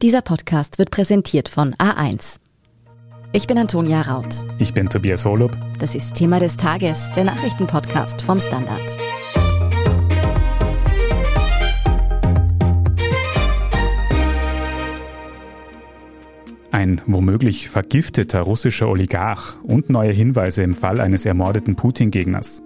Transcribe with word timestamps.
Dieser 0.00 0.22
Podcast 0.22 0.78
wird 0.78 0.92
präsentiert 0.92 1.48
von 1.48 1.74
A1. 1.74 2.38
Ich 3.32 3.48
bin 3.48 3.58
Antonia 3.58 4.00
Raut. 4.02 4.44
Ich 4.60 4.72
bin 4.72 4.88
Tobias 4.88 5.24
Holub. 5.24 5.58
Das 5.80 5.96
ist 5.96 6.14
Thema 6.14 6.38
des 6.38 6.56
Tages, 6.56 7.10
der 7.16 7.24
Nachrichtenpodcast 7.24 8.22
vom 8.22 8.38
Standard. 8.38 8.96
Ein 16.70 17.00
womöglich 17.06 17.68
vergifteter 17.68 18.42
russischer 18.42 18.88
Oligarch 18.88 19.56
und 19.64 19.90
neue 19.90 20.12
Hinweise 20.12 20.62
im 20.62 20.74
Fall 20.74 21.00
eines 21.00 21.26
ermordeten 21.26 21.74
Putin-Gegners. 21.74 22.62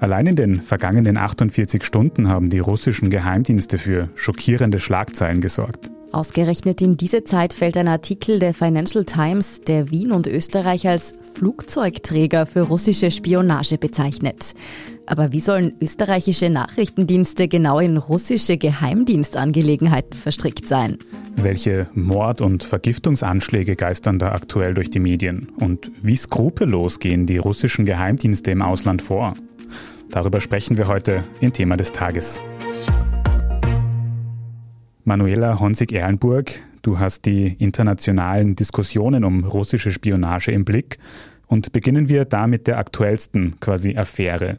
Allein 0.00 0.26
in 0.26 0.34
den 0.34 0.60
vergangenen 0.60 1.16
48 1.16 1.84
Stunden 1.84 2.28
haben 2.28 2.50
die 2.50 2.58
russischen 2.58 3.08
Geheimdienste 3.08 3.78
für 3.78 4.08
schockierende 4.16 4.80
Schlagzeilen 4.80 5.40
gesorgt. 5.40 5.92
Ausgerechnet 6.12 6.82
in 6.82 6.98
diese 6.98 7.24
Zeit 7.24 7.54
fällt 7.54 7.76
ein 7.78 7.88
Artikel 7.88 8.38
der 8.38 8.52
Financial 8.52 9.04
Times, 9.06 9.62
der 9.62 9.90
Wien 9.90 10.12
und 10.12 10.26
Österreich 10.26 10.86
als 10.86 11.14
Flugzeugträger 11.32 12.44
für 12.44 12.60
russische 12.60 13.10
Spionage 13.10 13.78
bezeichnet. 13.78 14.52
Aber 15.06 15.32
wie 15.32 15.40
sollen 15.40 15.72
österreichische 15.80 16.50
Nachrichtendienste 16.50 17.48
genau 17.48 17.78
in 17.78 17.96
russische 17.96 18.58
Geheimdienstangelegenheiten 18.58 20.12
verstrickt 20.12 20.68
sein? 20.68 20.98
Welche 21.36 21.88
Mord- 21.94 22.42
und 22.42 22.62
Vergiftungsanschläge 22.62 23.74
geistern 23.74 24.18
da 24.18 24.32
aktuell 24.32 24.74
durch 24.74 24.90
die 24.90 25.00
Medien? 25.00 25.48
Und 25.56 25.90
wie 26.02 26.16
skrupellos 26.16 26.98
gehen 26.98 27.24
die 27.24 27.38
russischen 27.38 27.86
Geheimdienste 27.86 28.50
im 28.50 28.60
Ausland 28.60 29.00
vor? 29.00 29.34
Darüber 30.10 30.42
sprechen 30.42 30.76
wir 30.76 30.88
heute 30.88 31.24
im 31.40 31.54
Thema 31.54 31.78
des 31.78 31.90
Tages. 31.90 32.42
Manuela 35.04 35.58
Honsig-Ehrenburg, 35.58 36.60
du 36.82 36.98
hast 37.00 37.26
die 37.26 37.56
internationalen 37.58 38.54
Diskussionen 38.54 39.24
um 39.24 39.44
russische 39.44 39.92
Spionage 39.92 40.52
im 40.52 40.64
Blick 40.64 40.98
und 41.48 41.72
beginnen 41.72 42.08
wir 42.08 42.24
da 42.24 42.46
mit 42.46 42.68
der 42.68 42.78
aktuellsten 42.78 43.58
quasi 43.58 43.96
Affäre. 43.96 44.58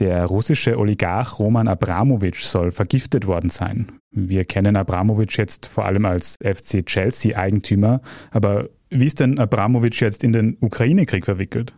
Der 0.00 0.24
russische 0.24 0.78
Oligarch 0.78 1.38
Roman 1.38 1.68
Abramowitsch 1.68 2.42
soll 2.42 2.72
vergiftet 2.72 3.26
worden 3.28 3.50
sein. 3.50 3.92
Wir 4.10 4.44
kennen 4.44 4.74
Abramowitsch 4.74 5.38
jetzt 5.38 5.66
vor 5.66 5.84
allem 5.84 6.06
als 6.06 6.38
FC 6.42 6.84
Chelsea-Eigentümer, 6.84 8.00
aber 8.32 8.68
wie 8.90 9.06
ist 9.06 9.20
denn 9.20 9.38
Abramowitsch 9.38 10.02
jetzt 10.02 10.24
in 10.24 10.32
den 10.32 10.56
Ukraine-Krieg 10.60 11.24
verwickelt? 11.24 11.72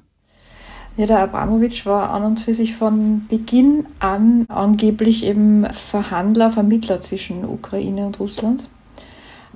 Ja, 0.97 1.07
der 1.07 1.21
Abramowitsch 1.21 1.87
war 1.87 2.11
an 2.11 2.25
und 2.25 2.41
für 2.41 2.55
sich 2.55 2.77
von 2.77 3.27
Beginn 3.29 3.87
an 3.99 4.47
angeblich 4.49 5.25
eben 5.25 5.67
Verhandler, 5.73 6.53
Vermittler 6.53 7.01
zwischen 7.01 7.45
Ukraine 7.45 8.07
und 8.07 8.21
Russland. 8.21 8.69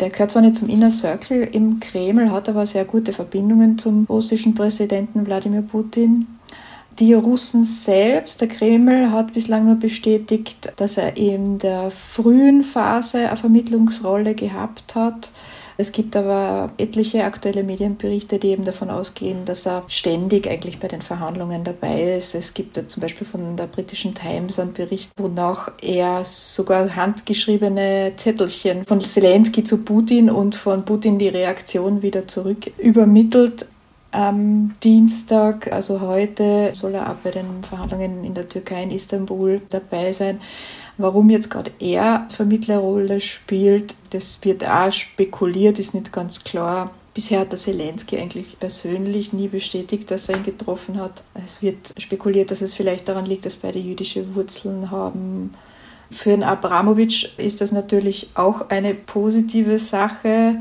Der 0.00 0.10
gehört 0.10 0.32
zwar 0.32 0.42
nicht 0.42 0.56
zum 0.56 0.68
Inner 0.68 0.90
Circle 0.90 1.42
im 1.52 1.78
Kreml, 1.78 2.32
hat 2.32 2.48
aber 2.48 2.66
sehr 2.66 2.84
gute 2.84 3.12
Verbindungen 3.12 3.78
zum 3.78 4.04
russischen 4.08 4.54
Präsidenten 4.54 5.26
Wladimir 5.26 5.62
Putin. 5.62 6.26
Die 6.98 7.14
Russen 7.14 7.64
selbst, 7.64 8.40
der 8.40 8.48
Kreml, 8.48 9.12
hat 9.12 9.32
bislang 9.32 9.66
nur 9.66 9.76
bestätigt, 9.76 10.72
dass 10.76 10.96
er 10.96 11.16
in 11.16 11.58
der 11.58 11.92
frühen 11.92 12.64
Phase 12.64 13.28
eine 13.28 13.36
Vermittlungsrolle 13.36 14.34
gehabt 14.34 14.96
hat. 14.96 15.30
Es 15.80 15.92
gibt 15.92 16.16
aber 16.16 16.72
etliche 16.76 17.22
aktuelle 17.22 17.62
Medienberichte, 17.62 18.40
die 18.40 18.48
eben 18.48 18.64
davon 18.64 18.90
ausgehen, 18.90 19.44
dass 19.44 19.64
er 19.64 19.84
ständig 19.86 20.50
eigentlich 20.50 20.80
bei 20.80 20.88
den 20.88 21.02
Verhandlungen 21.02 21.62
dabei 21.62 22.16
ist. 22.16 22.34
Es 22.34 22.52
gibt 22.52 22.82
zum 22.90 23.00
Beispiel 23.00 23.24
von 23.24 23.56
der 23.56 23.68
britischen 23.68 24.12
Times 24.12 24.58
einen 24.58 24.72
Bericht, 24.72 25.12
wonach 25.16 25.70
er 25.80 26.24
sogar 26.24 26.96
handgeschriebene 26.96 28.12
Zettelchen 28.16 28.84
von 28.86 29.00
Zelensky 29.00 29.62
zu 29.62 29.84
Putin 29.84 30.30
und 30.30 30.56
von 30.56 30.84
Putin 30.84 31.16
die 31.16 31.28
Reaktion 31.28 32.02
wieder 32.02 32.26
zurück 32.26 32.72
übermittelt. 32.78 33.68
Am 34.10 34.74
Dienstag, 34.82 35.70
also 35.70 36.00
heute, 36.00 36.70
soll 36.72 36.94
er 36.94 37.08
auch 37.08 37.16
bei 37.22 37.30
den 37.30 37.62
Verhandlungen 37.62 38.24
in 38.24 38.34
der 38.34 38.48
Türkei 38.48 38.82
in 38.82 38.90
Istanbul 38.90 39.60
dabei 39.68 40.12
sein. 40.12 40.40
Warum 41.00 41.30
jetzt 41.30 41.48
gerade 41.48 41.70
er 41.78 42.26
Vermittlerrolle 42.28 43.20
spielt, 43.20 43.94
das 44.10 44.44
wird 44.44 44.66
auch 44.68 44.92
spekuliert, 44.92 45.78
ist 45.78 45.94
nicht 45.94 46.12
ganz 46.12 46.42
klar. 46.42 46.90
Bisher 47.14 47.40
hat 47.40 47.52
der 47.52 47.58
Zelensky 47.58 48.18
eigentlich 48.18 48.58
persönlich 48.58 49.32
nie 49.32 49.46
bestätigt, 49.46 50.10
dass 50.10 50.28
er 50.28 50.36
ihn 50.36 50.42
getroffen 50.42 51.00
hat. 51.00 51.22
Es 51.44 51.62
wird 51.62 51.94
spekuliert, 51.98 52.50
dass 52.50 52.62
es 52.62 52.74
vielleicht 52.74 53.08
daran 53.08 53.26
liegt, 53.26 53.46
dass 53.46 53.56
beide 53.56 53.78
jüdische 53.78 54.34
Wurzeln 54.34 54.90
haben. 54.90 55.54
Für 56.10 56.30
den 56.30 56.42
Abramowitsch 56.42 57.28
ist 57.36 57.60
das 57.60 57.70
natürlich 57.70 58.30
auch 58.34 58.68
eine 58.70 58.94
positive 58.94 59.78
Sache, 59.78 60.56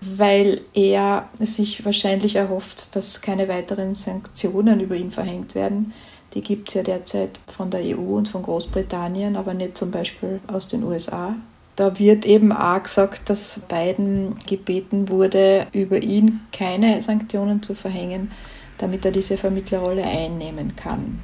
weil 0.00 0.62
er 0.74 1.28
sich 1.38 1.84
wahrscheinlich 1.84 2.36
erhofft, 2.36 2.96
dass 2.96 3.20
keine 3.20 3.48
weiteren 3.48 3.94
Sanktionen 3.94 4.80
über 4.80 4.96
ihn 4.96 5.12
verhängt 5.12 5.54
werden. 5.54 5.92
Die 6.36 6.42
gibt 6.42 6.68
es 6.68 6.74
ja 6.74 6.82
derzeit 6.82 7.40
von 7.48 7.70
der 7.70 7.80
EU 7.80 8.14
und 8.18 8.28
von 8.28 8.42
Großbritannien, 8.42 9.36
aber 9.36 9.54
nicht 9.54 9.74
zum 9.74 9.90
Beispiel 9.90 10.38
aus 10.48 10.68
den 10.68 10.84
USA. 10.84 11.34
Da 11.76 11.98
wird 11.98 12.26
eben 12.26 12.52
auch 12.52 12.82
gesagt, 12.82 13.30
dass 13.30 13.62
Biden 13.66 14.34
gebeten 14.46 15.08
wurde, 15.08 15.66
über 15.72 16.02
ihn 16.02 16.40
keine 16.52 17.00
Sanktionen 17.00 17.62
zu 17.62 17.74
verhängen, 17.74 18.32
damit 18.76 19.06
er 19.06 19.12
diese 19.12 19.38
Vermittlerrolle 19.38 20.04
einnehmen 20.04 20.76
kann. 20.76 21.20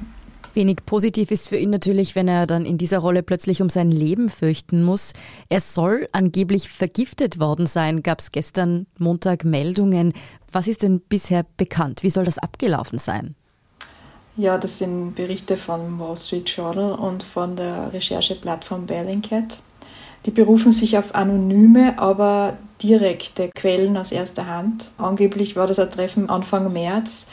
Wenig 0.55 0.77
positiv 0.83 1.29
ist 1.29 1.47
für 1.47 1.57
ihn 1.57 1.69
natürlich, 1.69 2.15
wenn 2.15 2.27
er 2.27 2.47
dann 2.47 2.65
in 2.65 2.79
dieser 2.79 2.97
Rolle 2.97 3.21
plötzlich 3.21 3.61
um 3.61 3.69
sein 3.69 3.91
Leben 3.91 4.29
fürchten 4.29 4.81
muss. 4.81 5.13
Er 5.47 5.59
soll 5.59 6.09
angeblich 6.11 6.69
vergiftet 6.69 7.39
worden 7.39 7.67
sein, 7.67 8.01
gab 8.01 8.19
es 8.19 8.31
gestern 8.31 8.87
Montag 8.97 9.45
Meldungen. 9.45 10.13
Was 10.51 10.67
ist 10.67 10.81
denn 10.81 11.01
bisher 11.01 11.45
bekannt? 11.57 12.01
Wie 12.01 12.09
soll 12.09 12.25
das 12.25 12.39
abgelaufen 12.39 12.97
sein? 12.97 13.35
Ja, 14.35 14.57
das 14.57 14.79
sind 14.79 15.13
Berichte 15.13 15.57
vom 15.57 15.99
Wall 15.99 16.17
Street 16.17 16.49
Journal 16.49 16.93
und 16.93 17.21
von 17.21 17.55
der 17.55 17.93
Rechercheplattform 17.93 18.87
Bellingcat. 18.87 19.59
Die 20.25 20.31
berufen 20.31 20.71
sich 20.71 20.97
auf 20.97 21.13
anonyme, 21.13 21.99
aber 21.99 22.57
direkte 22.81 23.49
Quellen 23.49 23.95
aus 23.95 24.11
erster 24.11 24.47
Hand. 24.47 24.89
Angeblich 24.97 25.55
war 25.55 25.67
das 25.67 25.77
ein 25.77 25.91
Treffen 25.91 26.29
Anfang 26.29 26.73
März 26.73 27.27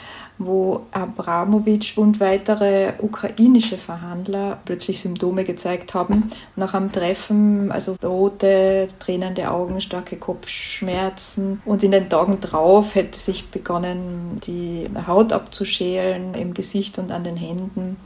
wo 0.45 0.81
Abramowitsch 0.91 1.97
und 1.97 2.19
weitere 2.19 2.93
ukrainische 2.99 3.77
Verhandler 3.77 4.59
plötzlich 4.65 4.99
Symptome 4.99 5.43
gezeigt 5.43 5.93
haben. 5.93 6.29
Nach 6.55 6.73
einem 6.73 6.91
Treffen, 6.91 7.71
also 7.71 7.95
rote, 8.03 8.87
tränende 8.99 9.49
Augen, 9.51 9.81
starke 9.81 10.17
Kopfschmerzen. 10.17 11.61
Und 11.65 11.83
in 11.83 11.91
den 11.91 12.09
Tagen 12.09 12.39
drauf 12.39 12.95
hätte 12.95 13.19
sich 13.19 13.49
begonnen, 13.49 14.39
die 14.45 14.87
Haut 15.07 15.33
abzuschälen 15.33 16.33
im 16.33 16.53
Gesicht 16.53 16.97
und 16.99 17.11
an 17.11 17.23
den 17.23 17.37
Händen. 17.37 17.97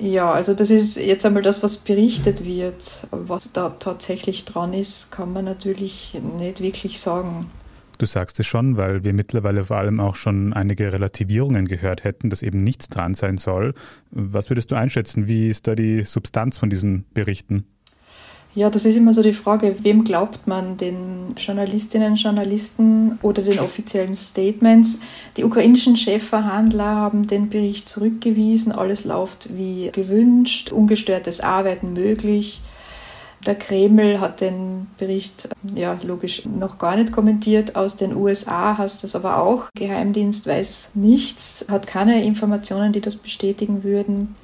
Ja, 0.00 0.30
also 0.30 0.54
das 0.54 0.70
ist 0.70 0.96
jetzt 0.96 1.26
einmal 1.26 1.42
das, 1.42 1.62
was 1.62 1.78
berichtet 1.78 2.44
wird. 2.44 3.00
Was 3.10 3.52
da 3.52 3.70
tatsächlich 3.70 4.44
dran 4.44 4.72
ist, 4.72 5.10
kann 5.10 5.32
man 5.32 5.44
natürlich 5.44 6.16
nicht 6.38 6.60
wirklich 6.60 7.00
sagen. 7.00 7.50
Du 7.98 8.06
sagst 8.06 8.38
es 8.38 8.46
schon, 8.46 8.76
weil 8.76 9.02
wir 9.02 9.12
mittlerweile 9.12 9.64
vor 9.64 9.76
allem 9.76 9.98
auch 9.98 10.14
schon 10.14 10.52
einige 10.52 10.92
Relativierungen 10.92 11.66
gehört 11.66 12.04
hätten, 12.04 12.30
dass 12.30 12.42
eben 12.42 12.62
nichts 12.62 12.88
dran 12.88 13.14
sein 13.14 13.38
soll. 13.38 13.74
Was 14.12 14.50
würdest 14.50 14.70
du 14.70 14.76
einschätzen? 14.76 15.26
Wie 15.26 15.48
ist 15.48 15.66
da 15.66 15.74
die 15.74 16.04
Substanz 16.04 16.58
von 16.58 16.70
diesen 16.70 17.04
Berichten? 17.12 17.64
Ja, 18.54 18.70
das 18.70 18.84
ist 18.84 18.96
immer 18.96 19.12
so 19.12 19.22
die 19.22 19.34
Frage, 19.34 19.76
wem 19.82 20.04
glaubt 20.04 20.46
man, 20.46 20.76
den 20.76 21.34
Journalistinnen, 21.36 22.16
Journalisten 22.16 23.18
oder 23.22 23.42
den 23.42 23.58
offiziellen 23.58 24.16
Statements? 24.16 24.98
Die 25.36 25.44
ukrainischen 25.44 25.96
Chefverhandler 25.96 26.84
haben 26.84 27.26
den 27.26 27.50
Bericht 27.50 27.88
zurückgewiesen, 27.88 28.72
alles 28.72 29.04
läuft 29.04 29.56
wie 29.56 29.90
gewünscht, 29.92 30.72
ungestörtes 30.72 31.40
Arbeiten 31.40 31.92
möglich. 31.92 32.62
Der 33.46 33.54
Kreml 33.54 34.20
hat 34.20 34.40
den 34.40 34.88
Bericht 34.98 35.48
ja 35.74 35.98
logisch 36.02 36.44
noch 36.44 36.78
gar 36.78 36.96
nicht 36.96 37.12
kommentiert. 37.12 37.76
Aus 37.76 37.96
den 37.96 38.14
USA 38.16 38.76
hast 38.76 39.04
das 39.04 39.14
aber 39.14 39.40
auch. 39.40 39.64
Geheimdienst 39.74 40.46
weiß 40.46 40.92
nichts, 40.94 41.66
hat 41.68 41.86
keine 41.86 42.24
Informationen, 42.24 42.92
die 42.92 43.00
das 43.00 43.16
bestätigen 43.16 43.84
würden. 43.84 44.34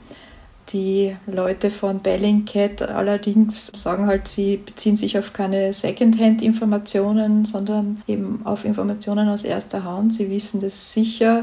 Die 0.71 1.15
Leute 1.27 1.71
von 1.71 2.01
Bellingcat 2.01 2.83
allerdings 2.83 3.71
sagen 3.75 4.07
halt, 4.07 4.29
sie 4.29 4.57
beziehen 4.57 4.97
sich 4.97 5.19
auf 5.19 5.35
keine 5.35 5.73
Secondhand-Informationen, 5.73 7.45
sondern 7.45 8.03
eben 8.07 8.41
auf 8.45 8.65
Informationen 8.65 9.29
aus 9.29 9.45
erster 9.45 9.85
Hand. 9.85 10.15
Sie 10.15 10.31
wissen 10.31 10.61
das 10.61 10.93
sicher. 10.93 11.43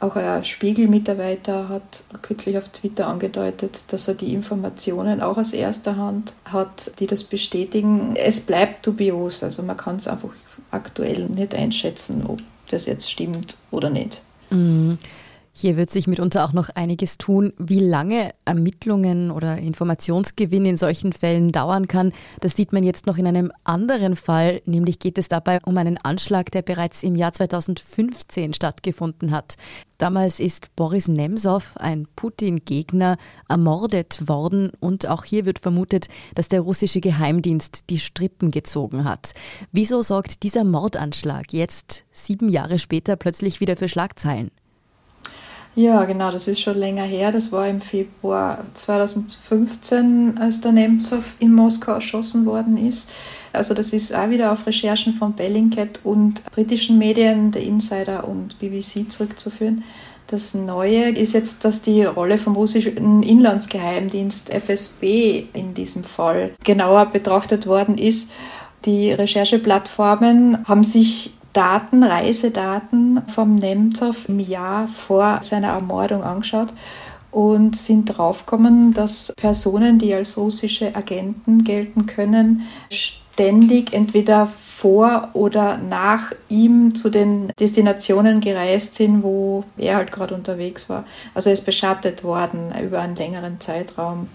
Auch 0.00 0.14
ein 0.14 0.44
Spiegel-Mitarbeiter 0.44 1.68
hat 1.68 2.04
kürzlich 2.22 2.56
auf 2.56 2.68
Twitter 2.68 3.08
angedeutet, 3.08 3.82
dass 3.88 4.06
er 4.06 4.14
die 4.14 4.32
Informationen 4.32 5.20
auch 5.20 5.36
aus 5.38 5.52
erster 5.52 5.96
Hand 5.96 6.32
hat, 6.44 6.92
die 7.00 7.08
das 7.08 7.24
bestätigen. 7.24 8.14
Es 8.14 8.40
bleibt 8.40 8.86
dubios, 8.86 9.42
also 9.42 9.62
man 9.64 9.76
kann 9.76 9.96
es 9.96 10.06
einfach 10.06 10.30
aktuell 10.70 11.26
nicht 11.26 11.54
einschätzen, 11.54 12.24
ob 12.26 12.38
das 12.68 12.86
jetzt 12.86 13.10
stimmt 13.10 13.56
oder 13.72 13.90
nicht. 13.90 14.22
Mhm. 14.50 14.98
Hier 15.60 15.76
wird 15.76 15.90
sich 15.90 16.06
mitunter 16.06 16.44
auch 16.44 16.52
noch 16.52 16.68
einiges 16.68 17.18
tun. 17.18 17.52
Wie 17.58 17.80
lange 17.80 18.30
Ermittlungen 18.44 19.32
oder 19.32 19.58
Informationsgewinn 19.58 20.64
in 20.64 20.76
solchen 20.76 21.12
Fällen 21.12 21.50
dauern 21.50 21.88
kann, 21.88 22.12
das 22.38 22.54
sieht 22.54 22.72
man 22.72 22.84
jetzt 22.84 23.06
noch 23.06 23.18
in 23.18 23.26
einem 23.26 23.50
anderen 23.64 24.14
Fall. 24.14 24.62
Nämlich 24.66 25.00
geht 25.00 25.18
es 25.18 25.28
dabei 25.28 25.58
um 25.64 25.76
einen 25.76 25.98
Anschlag, 25.98 26.52
der 26.52 26.62
bereits 26.62 27.02
im 27.02 27.16
Jahr 27.16 27.32
2015 27.32 28.54
stattgefunden 28.54 29.32
hat. 29.32 29.56
Damals 29.98 30.38
ist 30.38 30.76
Boris 30.76 31.08
Nemtsov, 31.08 31.76
ein 31.76 32.06
Putin-Gegner, 32.14 33.16
ermordet 33.48 34.28
worden 34.28 34.70
und 34.78 35.08
auch 35.08 35.24
hier 35.24 35.44
wird 35.44 35.58
vermutet, 35.58 36.06
dass 36.36 36.46
der 36.46 36.60
russische 36.60 37.00
Geheimdienst 37.00 37.90
die 37.90 37.98
Strippen 37.98 38.52
gezogen 38.52 39.02
hat. 39.02 39.32
Wieso 39.72 40.02
sorgt 40.02 40.44
dieser 40.44 40.62
Mordanschlag 40.62 41.52
jetzt, 41.52 42.04
sieben 42.12 42.48
Jahre 42.48 42.78
später, 42.78 43.16
plötzlich 43.16 43.58
wieder 43.58 43.76
für 43.76 43.88
Schlagzeilen? 43.88 44.52
Ja, 45.78 46.06
genau, 46.06 46.32
das 46.32 46.48
ist 46.48 46.60
schon 46.60 46.76
länger 46.76 47.04
her. 47.04 47.30
Das 47.30 47.52
war 47.52 47.68
im 47.68 47.80
Februar 47.80 48.64
2015, 48.74 50.36
als 50.36 50.60
der 50.60 50.72
Nemtsov 50.72 51.36
in 51.38 51.54
Moskau 51.54 51.92
erschossen 51.92 52.46
worden 52.46 52.76
ist. 52.76 53.08
Also 53.52 53.74
das 53.74 53.92
ist 53.92 54.12
auch 54.12 54.28
wieder 54.28 54.50
auf 54.50 54.66
Recherchen 54.66 55.12
von 55.12 55.34
Bellingcat 55.34 56.00
und 56.02 56.44
britischen 56.46 56.98
Medien, 56.98 57.52
der 57.52 57.62
Insider 57.62 58.26
und 58.26 58.58
BBC 58.58 59.08
zurückzuführen. 59.08 59.84
Das 60.26 60.52
Neue 60.52 61.10
ist 61.10 61.32
jetzt, 61.32 61.64
dass 61.64 61.80
die 61.80 62.02
Rolle 62.02 62.38
vom 62.38 62.56
russischen 62.56 63.22
Inlandsgeheimdienst 63.22 64.50
FSB 64.50 65.44
in 65.52 65.74
diesem 65.74 66.02
Fall 66.02 66.56
genauer 66.64 67.06
betrachtet 67.06 67.68
worden 67.68 67.98
ist. 67.98 68.28
Die 68.84 69.12
Rechercheplattformen 69.12 70.66
haben 70.66 70.82
sich 70.82 71.37
Daten, 71.58 72.04
Reisedaten 72.04 73.20
vom 73.26 73.56
Nemtsov 73.56 74.28
im 74.28 74.38
Jahr 74.38 74.86
vor 74.86 75.40
seiner 75.42 75.70
Ermordung 75.70 76.22
angeschaut 76.22 76.72
und 77.32 77.74
sind 77.74 78.04
draufgekommen, 78.04 78.94
dass 78.94 79.32
Personen, 79.36 79.98
die 79.98 80.14
als 80.14 80.36
russische 80.36 80.94
Agenten 80.94 81.64
gelten 81.64 82.06
können, 82.06 82.68
ständig 82.90 83.92
entweder 83.92 84.46
vor 84.46 85.30
oder 85.32 85.78
nach 85.78 86.30
ihm 86.48 86.94
zu 86.94 87.10
den 87.10 87.52
Destinationen 87.58 88.40
gereist 88.40 88.94
sind, 88.94 89.24
wo 89.24 89.64
er 89.76 89.96
halt 89.96 90.12
gerade 90.12 90.36
unterwegs 90.36 90.88
war. 90.88 91.06
Also 91.34 91.50
er 91.50 91.54
ist 91.54 91.66
beschattet 91.66 92.22
worden 92.22 92.72
über 92.80 93.00
einen 93.00 93.16
längeren 93.16 93.58
Zeitraum. 93.58 94.28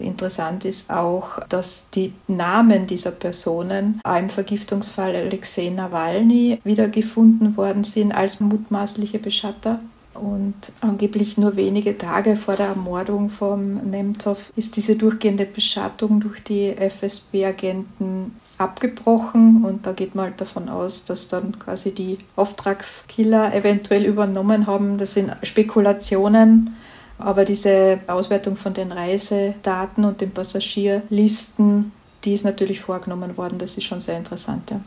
Interessant 0.00 0.64
ist 0.64 0.90
auch, 0.90 1.40
dass 1.48 1.90
die 1.90 2.12
Namen 2.28 2.86
dieser 2.86 3.10
Personen 3.10 4.00
im 4.04 4.30
Vergiftungsfall 4.30 5.14
Alexei 5.14 5.70
Nawalny 5.70 6.60
wiedergefunden 6.64 7.56
worden 7.56 7.84
sind 7.84 8.12
als 8.12 8.40
mutmaßliche 8.40 9.18
Beschatter. 9.18 9.78
Und 10.14 10.72
angeblich 10.80 11.38
nur 11.38 11.56
wenige 11.56 11.96
Tage 11.96 12.36
vor 12.36 12.56
der 12.56 12.66
Ermordung 12.66 13.30
von 13.30 13.88
Nemtsov 13.90 14.52
ist 14.56 14.76
diese 14.76 14.96
durchgehende 14.96 15.46
Beschattung 15.46 16.20
durch 16.20 16.42
die 16.42 16.76
FSB-Agenten 16.76 18.32
abgebrochen. 18.58 19.64
Und 19.64 19.86
da 19.86 19.92
geht 19.92 20.14
man 20.14 20.26
halt 20.26 20.40
davon 20.40 20.68
aus, 20.68 21.04
dass 21.04 21.28
dann 21.28 21.58
quasi 21.58 21.94
die 21.94 22.18
Auftragskiller 22.36 23.54
eventuell 23.54 24.04
übernommen 24.04 24.66
haben. 24.66 24.98
Das 24.98 25.14
sind 25.14 25.34
Spekulationen. 25.42 26.76
Aber 27.20 27.44
diese 27.44 28.00
Auswertung 28.06 28.56
von 28.56 28.74
den 28.74 28.92
Reisedaten 28.92 30.04
und 30.04 30.20
den 30.20 30.30
Passagierlisten, 30.30 31.92
die 32.24 32.34
ist 32.34 32.44
natürlich 32.44 32.80
vorgenommen 32.80 33.36
worden. 33.36 33.58
Das 33.58 33.76
ist 33.76 33.84
schon 33.84 34.00
sehr 34.00 34.16
interessant. 34.16 34.70
Ja. 34.70 34.80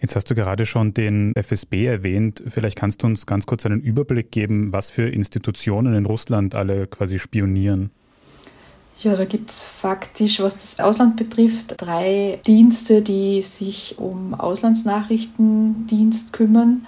Jetzt 0.00 0.14
hast 0.14 0.30
du 0.30 0.34
gerade 0.34 0.66
schon 0.66 0.92
den 0.92 1.32
FSB 1.34 1.86
erwähnt. 1.86 2.42
Vielleicht 2.48 2.76
kannst 2.78 3.02
du 3.02 3.06
uns 3.06 3.24
ganz 3.24 3.46
kurz 3.46 3.64
einen 3.64 3.80
Überblick 3.80 4.30
geben, 4.30 4.72
was 4.72 4.90
für 4.90 5.08
Institutionen 5.08 5.94
in 5.94 6.04
Russland 6.04 6.54
alle 6.54 6.86
quasi 6.86 7.18
spionieren. 7.18 7.90
Ja, 8.98 9.14
da 9.14 9.24
gibt 9.24 9.50
es 9.50 9.62
faktisch, 9.62 10.40
was 10.40 10.56
das 10.56 10.80
Ausland 10.80 11.16
betrifft, 11.16 11.74
drei 11.78 12.40
Dienste, 12.46 13.02
die 13.02 13.42
sich 13.42 13.96
um 13.98 14.34
Auslandsnachrichtendienst 14.34 16.32
kümmern. 16.32 16.86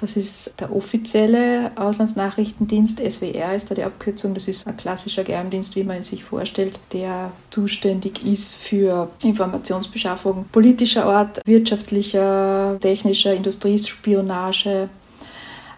Das 0.00 0.16
ist 0.16 0.58
der 0.58 0.74
offizielle 0.74 1.72
Auslandsnachrichtendienst, 1.76 3.00
SWR 3.00 3.54
ist 3.54 3.70
da 3.70 3.74
die 3.74 3.84
Abkürzung. 3.84 4.32
Das 4.32 4.48
ist 4.48 4.66
ein 4.66 4.78
klassischer 4.78 5.24
Geheimdienst, 5.24 5.76
wie 5.76 5.84
man 5.84 5.96
ihn 5.96 6.02
sich 6.02 6.24
vorstellt, 6.24 6.80
der 6.94 7.32
zuständig 7.50 8.24
ist 8.24 8.56
für 8.56 9.08
Informationsbeschaffung 9.22 10.46
politischer 10.50 11.04
Art, 11.04 11.42
wirtschaftlicher, 11.44 12.78
technischer, 12.80 13.34
Industriespionage. 13.34 14.88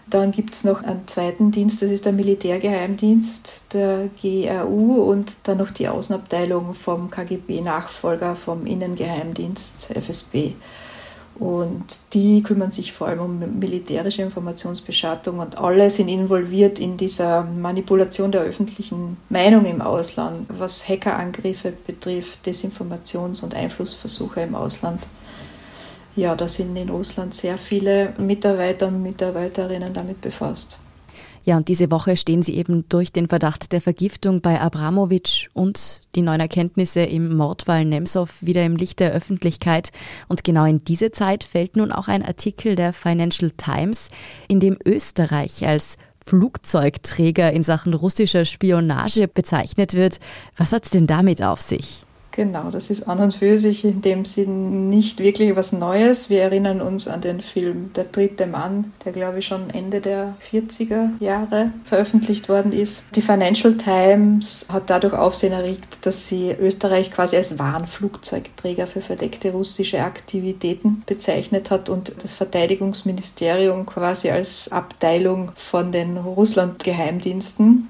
Dann 0.08 0.30
gibt 0.30 0.54
es 0.54 0.62
noch 0.62 0.84
einen 0.84 1.08
zweiten 1.08 1.50
Dienst, 1.50 1.82
das 1.82 1.90
ist 1.90 2.04
der 2.04 2.12
Militärgeheimdienst, 2.12 3.62
der 3.72 4.08
GRU, 4.20 5.02
und 5.02 5.34
dann 5.44 5.58
noch 5.58 5.70
die 5.70 5.88
Außenabteilung 5.88 6.74
vom 6.74 7.10
KGB-Nachfolger 7.10 8.36
vom 8.36 8.66
Innengeheimdienst 8.66 9.88
FSB. 9.90 10.52
Und 11.38 12.14
die 12.14 12.42
kümmern 12.42 12.70
sich 12.70 12.92
vor 12.92 13.08
allem 13.08 13.20
um 13.20 13.58
militärische 13.58 14.22
Informationsbeschattung 14.22 15.38
und 15.38 15.58
alle 15.58 15.88
sind 15.90 16.08
involviert 16.08 16.78
in 16.78 16.96
dieser 16.96 17.42
Manipulation 17.44 18.30
der 18.30 18.42
öffentlichen 18.42 19.16
Meinung 19.28 19.64
im 19.64 19.80
Ausland, 19.80 20.46
was 20.48 20.88
Hackerangriffe 20.88 21.72
betrifft, 21.86 22.46
Desinformations- 22.46 23.42
und 23.42 23.54
Einflussversuche 23.54 24.42
im 24.42 24.54
Ausland. 24.54 25.06
Ja, 26.14 26.36
da 26.36 26.46
sind 26.46 26.76
in 26.76 26.90
Russland 26.90 27.34
sehr 27.34 27.56
viele 27.56 28.12
Mitarbeiter 28.18 28.88
und 28.88 29.02
Mitarbeiterinnen 29.02 29.94
damit 29.94 30.20
befasst. 30.20 30.78
Ja, 31.44 31.56
und 31.56 31.68
diese 31.68 31.90
Woche 31.90 32.16
stehen 32.16 32.42
sie 32.42 32.54
eben 32.54 32.88
durch 32.88 33.10
den 33.10 33.28
Verdacht 33.28 33.72
der 33.72 33.80
Vergiftung 33.80 34.40
bei 34.40 34.60
Abramowitsch 34.60 35.48
und 35.54 36.02
die 36.14 36.22
neuen 36.22 36.40
Erkenntnisse 36.40 37.00
im 37.00 37.36
Mordfall 37.36 37.84
Nemsov 37.84 38.42
wieder 38.42 38.64
im 38.64 38.76
Licht 38.76 39.00
der 39.00 39.12
Öffentlichkeit. 39.12 39.90
Und 40.28 40.44
genau 40.44 40.64
in 40.64 40.78
diese 40.78 41.10
Zeit 41.10 41.42
fällt 41.42 41.76
nun 41.76 41.90
auch 41.90 42.06
ein 42.06 42.24
Artikel 42.24 42.76
der 42.76 42.92
Financial 42.92 43.50
Times, 43.50 44.08
in 44.46 44.60
dem 44.60 44.78
Österreich 44.84 45.66
als 45.66 45.96
Flugzeugträger 46.24 47.52
in 47.52 47.64
Sachen 47.64 47.94
russischer 47.94 48.44
Spionage 48.44 49.26
bezeichnet 49.26 49.94
wird. 49.94 50.20
Was 50.56 50.72
hat 50.72 50.84
es 50.84 50.90
denn 50.90 51.08
damit 51.08 51.42
auf 51.42 51.60
sich? 51.60 52.04
Genau, 52.34 52.70
das 52.70 52.88
ist 52.88 53.02
an 53.08 53.20
und 53.20 53.34
für 53.34 53.58
sich 53.58 53.84
in 53.84 54.00
dem 54.00 54.24
Sinn 54.24 54.88
nicht 54.88 55.18
wirklich 55.18 55.54
was 55.54 55.72
Neues. 55.72 56.30
Wir 56.30 56.40
erinnern 56.40 56.80
uns 56.80 57.06
an 57.06 57.20
den 57.20 57.42
Film 57.42 57.90
Der 57.94 58.04
dritte 58.04 58.46
Mann, 58.46 58.94
der 59.04 59.12
glaube 59.12 59.40
ich 59.40 59.46
schon 59.46 59.68
Ende 59.68 60.00
der 60.00 60.34
40er 60.50 61.10
Jahre 61.20 61.72
veröffentlicht 61.84 62.48
worden 62.48 62.72
ist. 62.72 63.02
Die 63.14 63.20
Financial 63.20 63.76
Times 63.76 64.64
hat 64.70 64.88
dadurch 64.88 65.12
Aufsehen 65.12 65.52
erregt, 65.52 66.06
dass 66.06 66.26
sie 66.26 66.56
Österreich 66.58 67.10
quasi 67.10 67.36
als 67.36 67.58
Warnflugzeugträger 67.58 68.86
für 68.86 69.02
verdeckte 69.02 69.52
russische 69.52 70.02
Aktivitäten 70.02 71.02
bezeichnet 71.04 71.70
hat 71.70 71.90
und 71.90 72.24
das 72.24 72.32
Verteidigungsministerium 72.32 73.84
quasi 73.84 74.30
als 74.30 74.72
Abteilung 74.72 75.52
von 75.54 75.92
den 75.92 76.16
Russland-Geheimdiensten. 76.16 77.88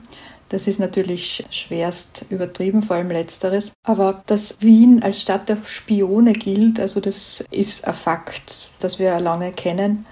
Das 0.52 0.68
ist 0.68 0.78
natürlich 0.78 1.42
schwerst 1.50 2.26
übertrieben, 2.28 2.82
vor 2.82 2.96
allem 2.96 3.10
letzteres. 3.10 3.72
Aber 3.84 4.22
dass 4.26 4.58
Wien 4.60 5.02
als 5.02 5.22
Stadt 5.22 5.48
der 5.48 5.56
Spione 5.64 6.34
gilt, 6.34 6.78
also 6.78 7.00
das 7.00 7.42
ist 7.50 7.88
ein 7.88 7.94
Fakt, 7.94 8.68
das 8.78 8.98
wir 8.98 9.18
lange 9.18 9.50
kennen. 9.52 10.04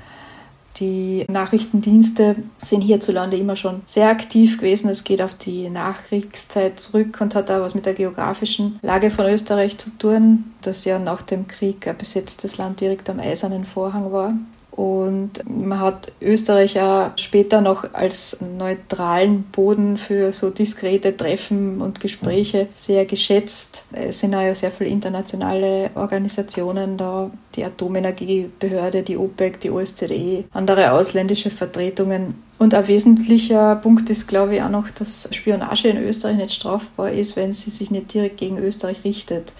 Die 0.79 1.27
Nachrichtendienste 1.29 2.37
sind 2.63 2.81
hierzulande 2.81 3.37
immer 3.37 3.55
schon 3.55 3.83
sehr 3.85 4.09
aktiv 4.09 4.57
gewesen. 4.57 4.89
Es 4.89 5.05
geht 5.05 5.21
auf 5.21 5.35
die 5.35 5.69
Nachkriegszeit 5.69 6.81
zurück 6.81 7.21
und 7.21 7.35
hat 7.35 7.51
auch 7.51 7.61
was 7.61 7.75
mit 7.75 7.85
der 7.85 7.93
geografischen 7.93 8.79
Lage 8.81 9.11
von 9.11 9.27
Österreich 9.27 9.77
zu 9.77 9.91
tun, 9.99 10.55
das 10.63 10.87
ja 10.87 10.99
nach 10.99 11.21
dem 11.21 11.49
Krieg 11.49 11.87
ein 11.87 11.99
besetztes 11.99 12.57
Land 12.57 12.81
direkt 12.81 13.11
am 13.11 13.21
Eisernen 13.21 13.67
Vorhang 13.67 14.11
war. 14.11 14.33
Und 14.81 15.33
man 15.45 15.79
hat 15.79 16.11
Österreich 16.23 16.73
ja 16.73 17.13
später 17.17 17.61
noch 17.61 17.93
als 17.93 18.39
neutralen 18.41 19.43
Boden 19.43 19.99
für 19.99 20.33
so 20.33 20.49
diskrete 20.49 21.15
Treffen 21.15 21.83
und 21.83 22.01
Gespräche 22.01 22.69
sehr 22.73 23.05
geschätzt. 23.05 23.85
Es 23.93 24.21
sind 24.21 24.33
ja 24.33 24.55
sehr 24.55 24.71
viele 24.71 24.89
internationale 24.89 25.91
Organisationen 25.97 26.97
da, 26.97 27.31
die 27.57 27.65
Atomenergiebehörde, 27.65 29.03
die 29.03 29.19
OPEC, 29.19 29.61
die 29.61 29.71
OSZE, 29.71 30.45
andere 30.51 30.93
ausländische 30.93 31.51
Vertretungen. 31.51 32.37
Und 32.59 32.73
ein 32.73 32.89
wesentlicher 32.89 33.77
Punkt 33.77 34.09
ist, 34.09 34.29
glaube 34.29 34.55
ich, 34.55 34.63
auch 34.63 34.71
noch, 34.71 34.89
dass 34.89 35.29
Spionage 35.31 35.89
in 35.89 35.99
Österreich 35.99 36.39
nicht 36.39 36.55
strafbar 36.55 37.11
ist, 37.11 37.37
wenn 37.37 37.53
sie 37.53 37.71
sich 37.71 37.91
nicht 37.91 38.15
direkt 38.15 38.39
gegen 38.39 38.57
Österreich 38.57 39.05
richtet. 39.05 39.53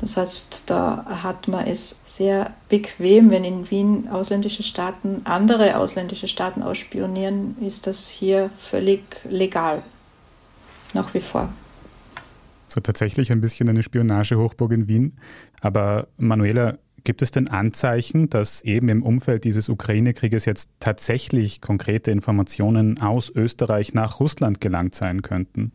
Das 0.00 0.16
heißt, 0.16 0.64
da 0.66 1.04
hat 1.22 1.46
man 1.46 1.66
es 1.66 2.00
sehr 2.04 2.54
bequem, 2.68 3.30
wenn 3.30 3.44
in 3.44 3.70
Wien 3.70 4.08
ausländische 4.08 4.62
Staaten 4.62 5.22
andere 5.24 5.76
ausländische 5.76 6.26
Staaten 6.26 6.62
ausspionieren, 6.62 7.56
ist 7.60 7.86
das 7.86 8.08
hier 8.08 8.50
völlig 8.56 9.02
legal. 9.28 9.82
Nach 10.94 11.12
wie 11.14 11.20
vor. 11.20 11.50
So 12.66 12.80
tatsächlich 12.80 13.30
ein 13.30 13.40
bisschen 13.40 13.68
eine 13.68 13.82
Spionagehochburg 13.82 14.72
in 14.72 14.88
Wien. 14.88 15.18
Aber 15.60 16.08
Manuela, 16.16 16.78
Gibt 17.04 17.22
es 17.22 17.30
denn 17.30 17.48
Anzeichen, 17.48 18.28
dass 18.28 18.62
eben 18.62 18.88
im 18.88 19.02
Umfeld 19.02 19.44
dieses 19.44 19.68
Ukraine-Krieges 19.68 20.44
jetzt 20.44 20.70
tatsächlich 20.80 21.60
konkrete 21.60 22.10
Informationen 22.10 23.00
aus 23.00 23.30
Österreich 23.34 23.94
nach 23.94 24.20
Russland 24.20 24.60
gelangt 24.60 24.94
sein 24.94 25.22
könnten? 25.22 25.72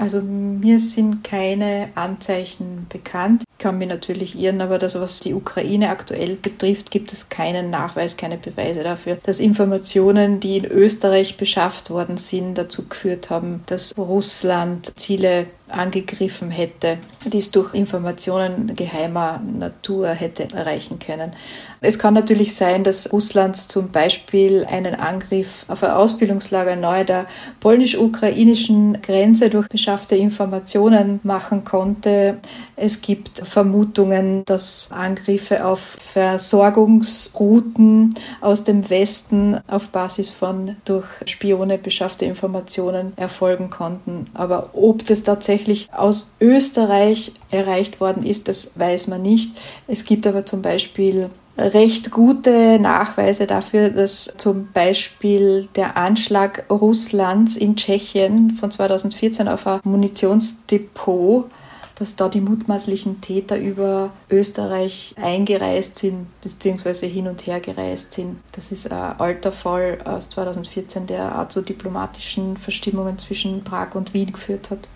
Also 0.00 0.22
mir 0.22 0.78
sind 0.78 1.22
keine 1.24 1.90
Anzeichen 1.94 2.86
bekannt. 2.88 3.44
Ich 3.52 3.58
kann 3.58 3.76
mich 3.76 3.86
natürlich 3.86 4.38
irren, 4.38 4.62
aber 4.62 4.78
das, 4.78 4.94
was 4.94 5.20
die 5.20 5.34
Ukraine 5.34 5.90
aktuell 5.90 6.36
betrifft, 6.36 6.90
gibt 6.90 7.12
es 7.12 7.28
keinen 7.28 7.68
Nachweis, 7.68 8.16
keine 8.16 8.38
Beweise 8.38 8.82
dafür, 8.82 9.18
dass 9.22 9.40
Informationen, 9.40 10.40
die 10.40 10.56
in 10.56 10.64
Österreich 10.64 11.36
beschafft 11.36 11.90
worden 11.90 12.16
sind, 12.16 12.54
dazu 12.54 12.88
geführt 12.88 13.28
haben, 13.28 13.62
dass 13.66 13.92
Russland 13.98 14.98
Ziele 14.98 15.44
angegriffen 15.70 16.50
hätte, 16.50 16.98
die 17.26 17.38
es 17.38 17.50
durch 17.50 17.72
Informationen 17.74 18.74
geheimer 18.74 19.40
Natur 19.40 20.08
hätte 20.08 20.48
erreichen 20.54 20.98
können. 20.98 21.32
Es 21.80 21.98
kann 21.98 22.12
natürlich 22.14 22.54
sein, 22.54 22.84
dass 22.84 23.10
Russland 23.12 23.56
zum 23.56 23.90
Beispiel 23.90 24.66
einen 24.68 24.94
Angriff 24.94 25.64
auf 25.68 25.82
ein 25.82 25.92
Ausbildungslager 25.92 26.76
nahe 26.76 27.06
der 27.06 27.26
polnisch-ukrainischen 27.60 29.00
Grenze 29.00 29.48
durch 29.48 29.68
beschaffte 29.68 30.16
Informationen 30.16 31.20
machen 31.22 31.64
konnte. 31.64 32.36
Es 32.76 33.00
gibt 33.00 33.46
Vermutungen, 33.46 34.44
dass 34.44 34.88
Angriffe 34.90 35.64
auf 35.64 35.80
Versorgungsrouten 35.80 38.14
aus 38.40 38.64
dem 38.64 38.90
Westen 38.90 39.60
auf 39.68 39.88
Basis 39.88 40.28
von 40.30 40.76
durch 40.84 41.06
Spione 41.26 41.78
beschaffte 41.78 42.26
Informationen 42.26 43.12
erfolgen 43.16 43.70
konnten. 43.70 44.26
Aber 44.34 44.70
ob 44.74 45.06
das 45.06 45.22
tatsächlich 45.22 45.59
aus 45.92 46.34
Österreich 46.40 47.32
erreicht 47.50 48.00
worden 48.00 48.24
ist, 48.24 48.48
das 48.48 48.78
weiß 48.78 49.08
man 49.08 49.22
nicht. 49.22 49.50
Es 49.86 50.04
gibt 50.04 50.26
aber 50.26 50.46
zum 50.46 50.62
Beispiel 50.62 51.30
recht 51.60 52.10
gute 52.10 52.78
Nachweise 52.80 53.46
dafür, 53.46 53.90
dass 53.90 54.32
zum 54.36 54.68
Beispiel 54.72 55.68
der 55.76 55.96
Anschlag 55.96 56.64
Russlands 56.70 57.56
in 57.56 57.76
Tschechien 57.76 58.52
von 58.52 58.70
2014 58.70 59.48
auf 59.48 59.66
ein 59.66 59.80
Munitionsdepot, 59.84 61.50
dass 61.96 62.16
da 62.16 62.30
die 62.30 62.40
mutmaßlichen 62.40 63.20
Täter 63.20 63.58
über 63.58 64.10
Österreich 64.30 65.14
eingereist 65.20 65.98
sind 65.98 66.28
bzw. 66.40 67.06
hin 67.06 67.26
und 67.26 67.46
her 67.46 67.60
gereist 67.60 68.14
sind. 68.14 68.40
Das 68.52 68.72
ist 68.72 68.90
ein 68.90 69.20
alter 69.20 69.52
Fall 69.52 69.98
aus 70.06 70.30
2014, 70.30 71.06
der 71.06 71.38
auch 71.38 71.48
zu 71.48 71.60
diplomatischen 71.60 72.56
Verstimmungen 72.56 73.18
zwischen 73.18 73.64
Prag 73.64 73.94
und 73.94 74.14
Wien 74.14 74.32
geführt 74.32 74.70
hat 74.70 74.88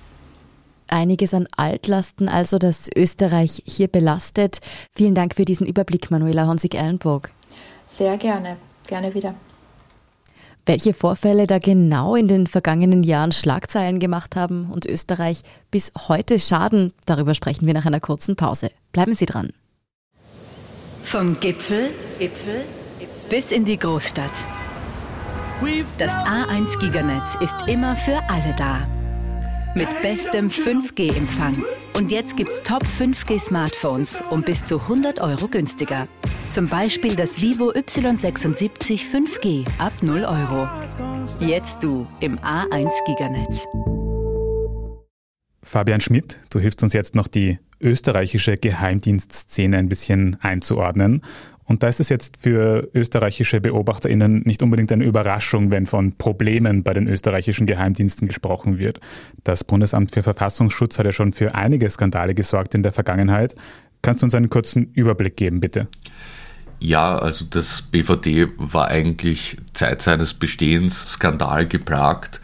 einiges 0.88 1.34
an 1.34 1.48
Altlasten, 1.56 2.28
also 2.28 2.58
das 2.58 2.88
Österreich 2.94 3.62
hier 3.66 3.88
belastet. 3.88 4.60
Vielen 4.92 5.14
Dank 5.14 5.34
für 5.34 5.44
diesen 5.44 5.66
Überblick, 5.66 6.10
Manuela 6.10 6.46
Honsig-Erlenburg. 6.46 7.30
Sehr 7.86 8.16
gerne, 8.16 8.56
gerne 8.86 9.14
wieder. 9.14 9.34
Welche 10.66 10.94
Vorfälle 10.94 11.46
da 11.46 11.58
genau 11.58 12.14
in 12.14 12.26
den 12.26 12.46
vergangenen 12.46 13.02
Jahren 13.02 13.32
Schlagzeilen 13.32 14.00
gemacht 14.00 14.34
haben 14.34 14.70
und 14.72 14.86
Österreich 14.86 15.42
bis 15.70 15.92
heute 16.08 16.38
schaden, 16.38 16.94
darüber 17.04 17.34
sprechen 17.34 17.66
wir 17.66 17.74
nach 17.74 17.84
einer 17.84 18.00
kurzen 18.00 18.34
Pause. 18.34 18.70
Bleiben 18.92 19.14
Sie 19.14 19.26
dran. 19.26 19.50
Vom 21.02 21.38
Gipfel, 21.40 21.90
Gipfel, 22.18 22.62
bis 23.28 23.52
in 23.52 23.66
die 23.66 23.78
Großstadt. 23.78 24.30
Das 25.98 26.10
A1 26.10 26.78
Giganetz 26.80 27.36
ist 27.40 27.68
immer 27.68 27.94
für 27.94 28.18
alle 28.28 28.54
da 28.58 29.03
mit 29.74 29.88
bestem 30.02 30.48
5G-Empfang. 30.48 31.62
Und 31.96 32.10
jetzt 32.10 32.36
gibt's 32.36 32.62
Top 32.62 32.82
5G-Smartphones 32.98 34.22
um 34.30 34.42
bis 34.42 34.64
zu 34.64 34.80
100 34.80 35.20
Euro 35.20 35.48
günstiger. 35.48 36.08
Zum 36.50 36.68
Beispiel 36.68 37.16
das 37.16 37.40
Vivo 37.40 37.70
Y76 37.72 39.00
5G 39.12 39.66
ab 39.78 39.92
0 40.02 40.24
Euro. 40.24 40.68
Jetzt 41.40 41.82
du 41.82 42.06
im 42.20 42.38
A1 42.38 42.90
Giganetz. 43.06 43.64
Fabian 45.62 46.00
Schmidt, 46.00 46.38
du 46.50 46.60
hilfst 46.60 46.82
uns 46.82 46.92
jetzt 46.92 47.14
noch 47.14 47.26
die 47.26 47.58
österreichische 47.80 48.56
Geheimdienstszene 48.56 49.76
ein 49.76 49.88
bisschen 49.88 50.36
einzuordnen. 50.40 51.22
Und 51.66 51.82
da 51.82 51.88
ist 51.88 52.00
es 52.00 52.10
jetzt 52.10 52.36
für 52.36 52.90
österreichische 52.94 53.60
BeobachterInnen 53.60 54.42
nicht 54.44 54.62
unbedingt 54.62 54.92
eine 54.92 55.04
Überraschung, 55.04 55.70
wenn 55.70 55.86
von 55.86 56.12
Problemen 56.16 56.82
bei 56.82 56.92
den 56.92 57.08
österreichischen 57.08 57.66
Geheimdiensten 57.66 58.28
gesprochen 58.28 58.78
wird. 58.78 59.00
Das 59.44 59.64
Bundesamt 59.64 60.12
für 60.12 60.22
Verfassungsschutz 60.22 60.98
hat 60.98 61.06
ja 61.06 61.12
schon 61.12 61.32
für 61.32 61.54
einige 61.54 61.88
Skandale 61.88 62.34
gesorgt 62.34 62.74
in 62.74 62.82
der 62.82 62.92
Vergangenheit. 62.92 63.54
Kannst 64.02 64.22
du 64.22 64.26
uns 64.26 64.34
einen 64.34 64.50
kurzen 64.50 64.92
Überblick 64.92 65.36
geben, 65.36 65.60
bitte? 65.60 65.88
Ja, 66.80 67.16
also 67.16 67.46
das 67.46 67.80
BVD 67.80 68.48
war 68.58 68.88
eigentlich 68.88 69.56
Zeit 69.72 70.02
seines 70.02 70.34
Bestehens 70.34 71.12
skandalgeplagt. 71.12 72.42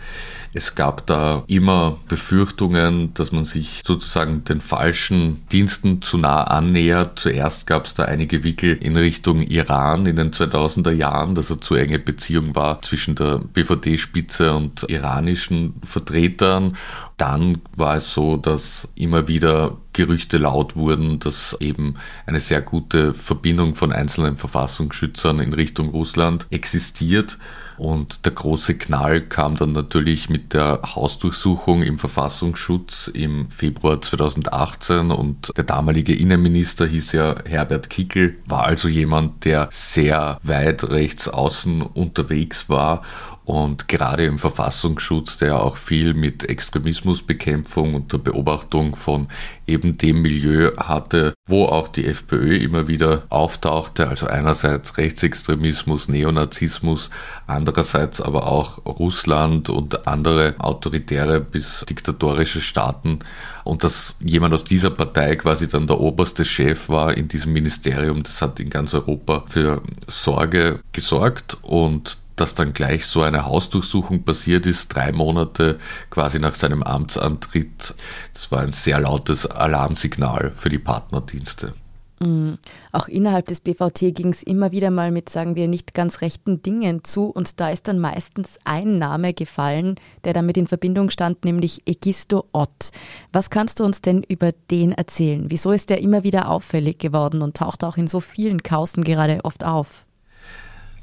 Es 0.52 0.74
gab 0.74 1.06
da 1.06 1.44
immer 1.46 1.98
Befürchtungen, 2.08 3.14
dass 3.14 3.30
man 3.30 3.44
sich 3.44 3.82
sozusagen 3.86 4.42
den 4.42 4.60
falschen 4.60 5.46
Diensten 5.52 6.02
zu 6.02 6.18
nah 6.18 6.42
annähert. 6.42 7.20
Zuerst 7.20 7.68
gab 7.68 7.86
es 7.86 7.94
da 7.94 8.04
einige 8.04 8.42
Wickel 8.42 8.76
in 8.76 8.96
Richtung 8.96 9.42
Iran 9.42 10.06
in 10.06 10.16
den 10.16 10.32
2000er 10.32 10.90
Jahren, 10.90 11.36
dass 11.36 11.50
er 11.50 11.60
zu 11.60 11.76
enge 11.76 12.00
Beziehung 12.00 12.56
war 12.56 12.82
zwischen 12.82 13.14
der 13.14 13.38
BVD-Spitze 13.38 14.52
und 14.52 14.84
iranischen 14.88 15.74
Vertretern. 15.84 16.76
Dann 17.16 17.58
war 17.76 17.96
es 17.96 18.12
so, 18.12 18.36
dass 18.36 18.88
immer 18.96 19.28
wieder 19.28 19.76
Gerüchte 19.92 20.38
laut 20.38 20.74
wurden, 20.74 21.20
dass 21.20 21.56
eben 21.60 21.94
eine 22.26 22.40
sehr 22.40 22.60
gute 22.60 23.14
Verbindung 23.14 23.76
von 23.76 23.92
einzelnen 23.92 24.36
Verfassungsschützern 24.36 25.38
in 25.38 25.52
Richtung 25.52 25.90
Russland 25.90 26.46
existiert. 26.50 27.38
Und 27.80 28.26
der 28.26 28.32
große 28.32 28.76
Knall 28.76 29.22
kam 29.22 29.56
dann 29.56 29.72
natürlich 29.72 30.28
mit 30.28 30.52
der 30.52 30.82
Hausdurchsuchung 30.94 31.82
im 31.82 31.98
Verfassungsschutz 31.98 33.08
im 33.08 33.50
Februar 33.50 34.02
2018 34.02 35.10
und 35.10 35.50
der 35.56 35.64
damalige 35.64 36.14
Innenminister 36.14 36.86
hieß 36.86 37.12
ja 37.12 37.36
Herbert 37.46 37.88
Kickel, 37.88 38.36
war 38.44 38.64
also 38.64 38.86
jemand, 38.86 39.46
der 39.46 39.70
sehr 39.72 40.38
weit 40.42 40.84
rechts 40.84 41.26
außen 41.26 41.80
unterwegs 41.80 42.68
war 42.68 43.00
und 43.50 43.88
gerade 43.88 44.26
im 44.26 44.38
Verfassungsschutz, 44.38 45.36
der 45.38 45.60
auch 45.60 45.76
viel 45.76 46.14
mit 46.14 46.48
Extremismusbekämpfung 46.48 47.96
und 47.96 48.12
der 48.12 48.18
Beobachtung 48.18 48.94
von 48.94 49.26
eben 49.66 49.98
dem 49.98 50.22
Milieu 50.22 50.70
hatte, 50.76 51.34
wo 51.48 51.64
auch 51.64 51.88
die 51.88 52.06
FPÖ 52.06 52.58
immer 52.58 52.86
wieder 52.86 53.24
auftauchte, 53.28 54.06
also 54.06 54.28
einerseits 54.28 54.96
Rechtsextremismus, 54.98 56.06
Neonazismus, 56.06 57.10
andererseits 57.48 58.20
aber 58.20 58.46
auch 58.46 58.86
Russland 58.86 59.68
und 59.68 60.06
andere 60.06 60.54
autoritäre 60.58 61.40
bis 61.40 61.84
diktatorische 61.88 62.60
Staaten. 62.60 63.18
Und 63.64 63.82
dass 63.82 64.14
jemand 64.20 64.54
aus 64.54 64.62
dieser 64.62 64.90
Partei 64.90 65.34
quasi 65.34 65.66
dann 65.66 65.88
der 65.88 65.98
oberste 65.98 66.44
Chef 66.44 66.88
war 66.88 67.16
in 67.16 67.26
diesem 67.26 67.52
Ministerium, 67.52 68.22
das 68.22 68.40
hat 68.42 68.60
in 68.60 68.70
ganz 68.70 68.94
Europa 68.94 69.42
für 69.48 69.82
Sorge 70.06 70.78
gesorgt. 70.92 71.56
Und 71.62 72.18
dass 72.40 72.54
dann 72.54 72.72
gleich 72.72 73.06
so 73.06 73.22
eine 73.22 73.44
Hausdurchsuchung 73.46 74.24
passiert 74.24 74.66
ist, 74.66 74.88
drei 74.88 75.12
Monate 75.12 75.78
quasi 76.10 76.38
nach 76.38 76.54
seinem 76.54 76.82
Amtsantritt. 76.82 77.94
Das 78.32 78.50
war 78.50 78.60
ein 78.60 78.72
sehr 78.72 79.00
lautes 79.00 79.46
Alarmsignal 79.46 80.52
für 80.56 80.68
die 80.68 80.78
Partnerdienste. 80.78 81.74
Mhm. 82.22 82.58
Auch 82.92 83.08
innerhalb 83.08 83.48
des 83.48 83.60
BVT 83.60 84.14
ging 84.14 84.28
es 84.28 84.42
immer 84.42 84.72
wieder 84.72 84.90
mal 84.90 85.10
mit, 85.10 85.30
sagen 85.30 85.56
wir, 85.56 85.68
nicht 85.68 85.94
ganz 85.94 86.20
rechten 86.20 86.60
Dingen 86.62 87.02
zu 87.02 87.26
und 87.26 87.60
da 87.60 87.70
ist 87.70 87.88
dann 87.88 87.98
meistens 87.98 88.58
ein 88.64 88.98
Name 88.98 89.32
gefallen, 89.32 89.94
der 90.24 90.34
damit 90.34 90.58
in 90.58 90.66
Verbindung 90.66 91.08
stand, 91.08 91.44
nämlich 91.46 91.82
Egisto 91.86 92.44
Ott. 92.52 92.90
Was 93.32 93.48
kannst 93.48 93.80
du 93.80 93.84
uns 93.84 94.02
denn 94.02 94.22
über 94.22 94.52
den 94.70 94.92
erzählen? 94.92 95.46
Wieso 95.48 95.72
ist 95.72 95.88
der 95.88 96.02
immer 96.02 96.22
wieder 96.22 96.50
auffällig 96.50 96.98
geworden 96.98 97.40
und 97.40 97.56
taucht 97.56 97.84
auch 97.84 97.96
in 97.96 98.06
so 98.06 98.20
vielen 98.20 98.62
Kausen 98.62 99.02
gerade 99.02 99.40
oft 99.42 99.64
auf? 99.64 100.04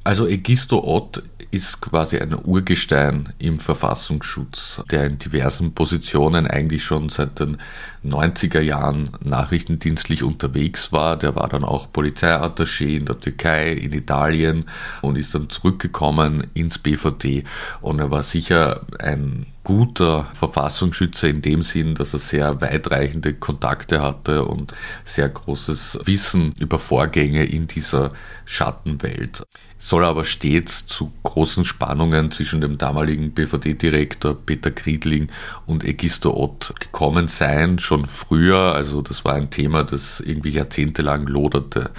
Also 0.08 0.26
Egisto 0.26 0.86
Ott 0.86 1.22
ist 1.52 1.82
quasi 1.82 2.18
ein 2.18 2.34
Urgestein 2.34 3.34
im 3.40 3.60
Verfassungsschutz, 3.60 4.82
der 4.90 5.06
in 5.06 5.20
diversen 5.20 5.74
Positionen 5.74 6.48
eigentlich 6.48 6.86
schon 6.86 7.10
seit 7.10 7.42
den 7.42 7.58
90er 8.06 8.62
Jahren 8.62 9.10
nachrichtendienstlich 9.20 10.24
unterwegs 10.24 10.94
war. 10.94 11.18
Der 11.18 11.36
war 11.36 11.50
dann 11.50 11.66
auch 11.66 11.92
Polizeiattaché 11.92 12.96
in 12.96 13.04
der 13.04 13.20
Türkei, 13.20 13.74
in 13.74 13.92
Italien 13.92 14.64
und 15.02 15.18
ist 15.18 15.36
dann 15.36 15.50
zurückgekommen 15.50 16.48
ins 16.54 16.78
BVD 16.78 17.44
und 17.82 18.00
er 18.00 18.10
war 18.10 18.24
sicher 18.24 18.86
ein 19.00 19.46
guter 19.68 20.30
Verfassungsschützer 20.32 21.28
in 21.28 21.42
dem 21.42 21.62
Sinn, 21.62 21.94
dass 21.94 22.14
er 22.14 22.20
sehr 22.20 22.62
weitreichende 22.62 23.34
Kontakte 23.34 24.02
hatte 24.02 24.46
und 24.46 24.74
sehr 25.04 25.28
großes 25.28 26.00
Wissen 26.06 26.54
über 26.58 26.80
Vorgänge 26.80 27.44
in 27.44 27.68
dieser 27.68 28.12
Schattenwelt. 28.46 29.44
Soll 29.78 30.06
aber 30.06 30.24
stets 30.24 30.88
zu 30.88 31.12
großen 31.24 31.66
Spannungen 31.66 32.32
zwischen 32.32 32.62
dem 32.62 32.78
damaligen 32.78 33.34
BVD-Direktor 33.34 34.36
Peter 34.36 34.72
Kriedling 34.72 35.28
und 35.66 35.84
Egisto 35.84 36.34
Ott 36.34 36.74
gekommen 36.80 37.28
sein, 37.28 37.78
schon 37.78 38.06
früher. 38.06 38.74
Also 38.74 39.02
das 39.02 39.26
war 39.26 39.34
ein 39.34 39.50
Thema, 39.50 39.84
das 39.84 40.22
irgendwie 40.22 40.52
jahrzehntelang 40.52 41.28
loderte. 41.28 41.92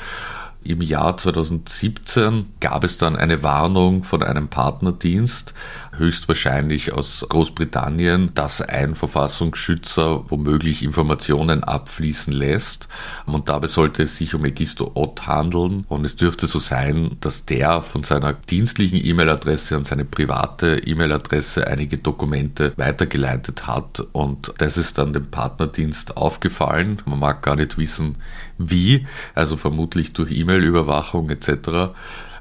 Im 0.65 0.83
Jahr 0.83 1.17
2017 1.17 2.47
gab 2.61 2.83
es 2.85 2.99
dann 2.99 3.17
eine 3.17 3.43
Warnung 3.43 4.03
von 4.03 4.23
einem 4.23 4.49
Partnerdienst, 4.49 5.55
höchstwahrscheinlich 5.99 6.93
aus 6.93 7.27
Großbritannien, 7.29 8.31
dass 8.35 8.61
ein 8.61 8.95
Verfassungsschützer 8.95 10.31
womöglich 10.31 10.83
Informationen 10.83 11.65
abfließen 11.65 12.33
lässt. 12.33 12.89
Und 13.27 13.49
dabei 13.49 13.67
sollte 13.67 14.05
es 14.05 14.17
sich 14.17 14.35
um 14.35 14.45
Egisto 14.45 14.93
Ott 14.95 15.27
handeln. 15.27 15.85
Und 15.89 16.05
es 16.05 16.17
dürfte 16.17 16.47
so 16.47 16.59
sein, 16.59 17.17
dass 17.21 17.45
der 17.45 17.83
von 17.83 18.05
seiner 18.05 18.33
dienstlichen 18.33 19.05
E-Mail-Adresse 19.05 19.77
an 19.77 19.85
seine 19.85 20.05
private 20.05 20.79
E-Mail-Adresse 20.79 21.67
einige 21.67 21.99
Dokumente 21.99 22.73
weitergeleitet 22.77 23.67
hat. 23.67 24.01
Und 24.13 24.53
das 24.59 24.77
ist 24.77 24.99
dann 24.99 25.13
dem 25.13 25.31
Partnerdienst 25.31 26.17
aufgefallen. 26.17 27.03
Man 27.05 27.19
mag 27.19 27.43
gar 27.43 27.57
nicht 27.57 27.79
wissen, 27.79 28.17
wie, 28.59 29.07
also 29.35 29.57
vermutlich 29.57 30.13
durch 30.13 30.31
E-Mail-Überwachung 30.33 31.31
etc. 31.31 31.93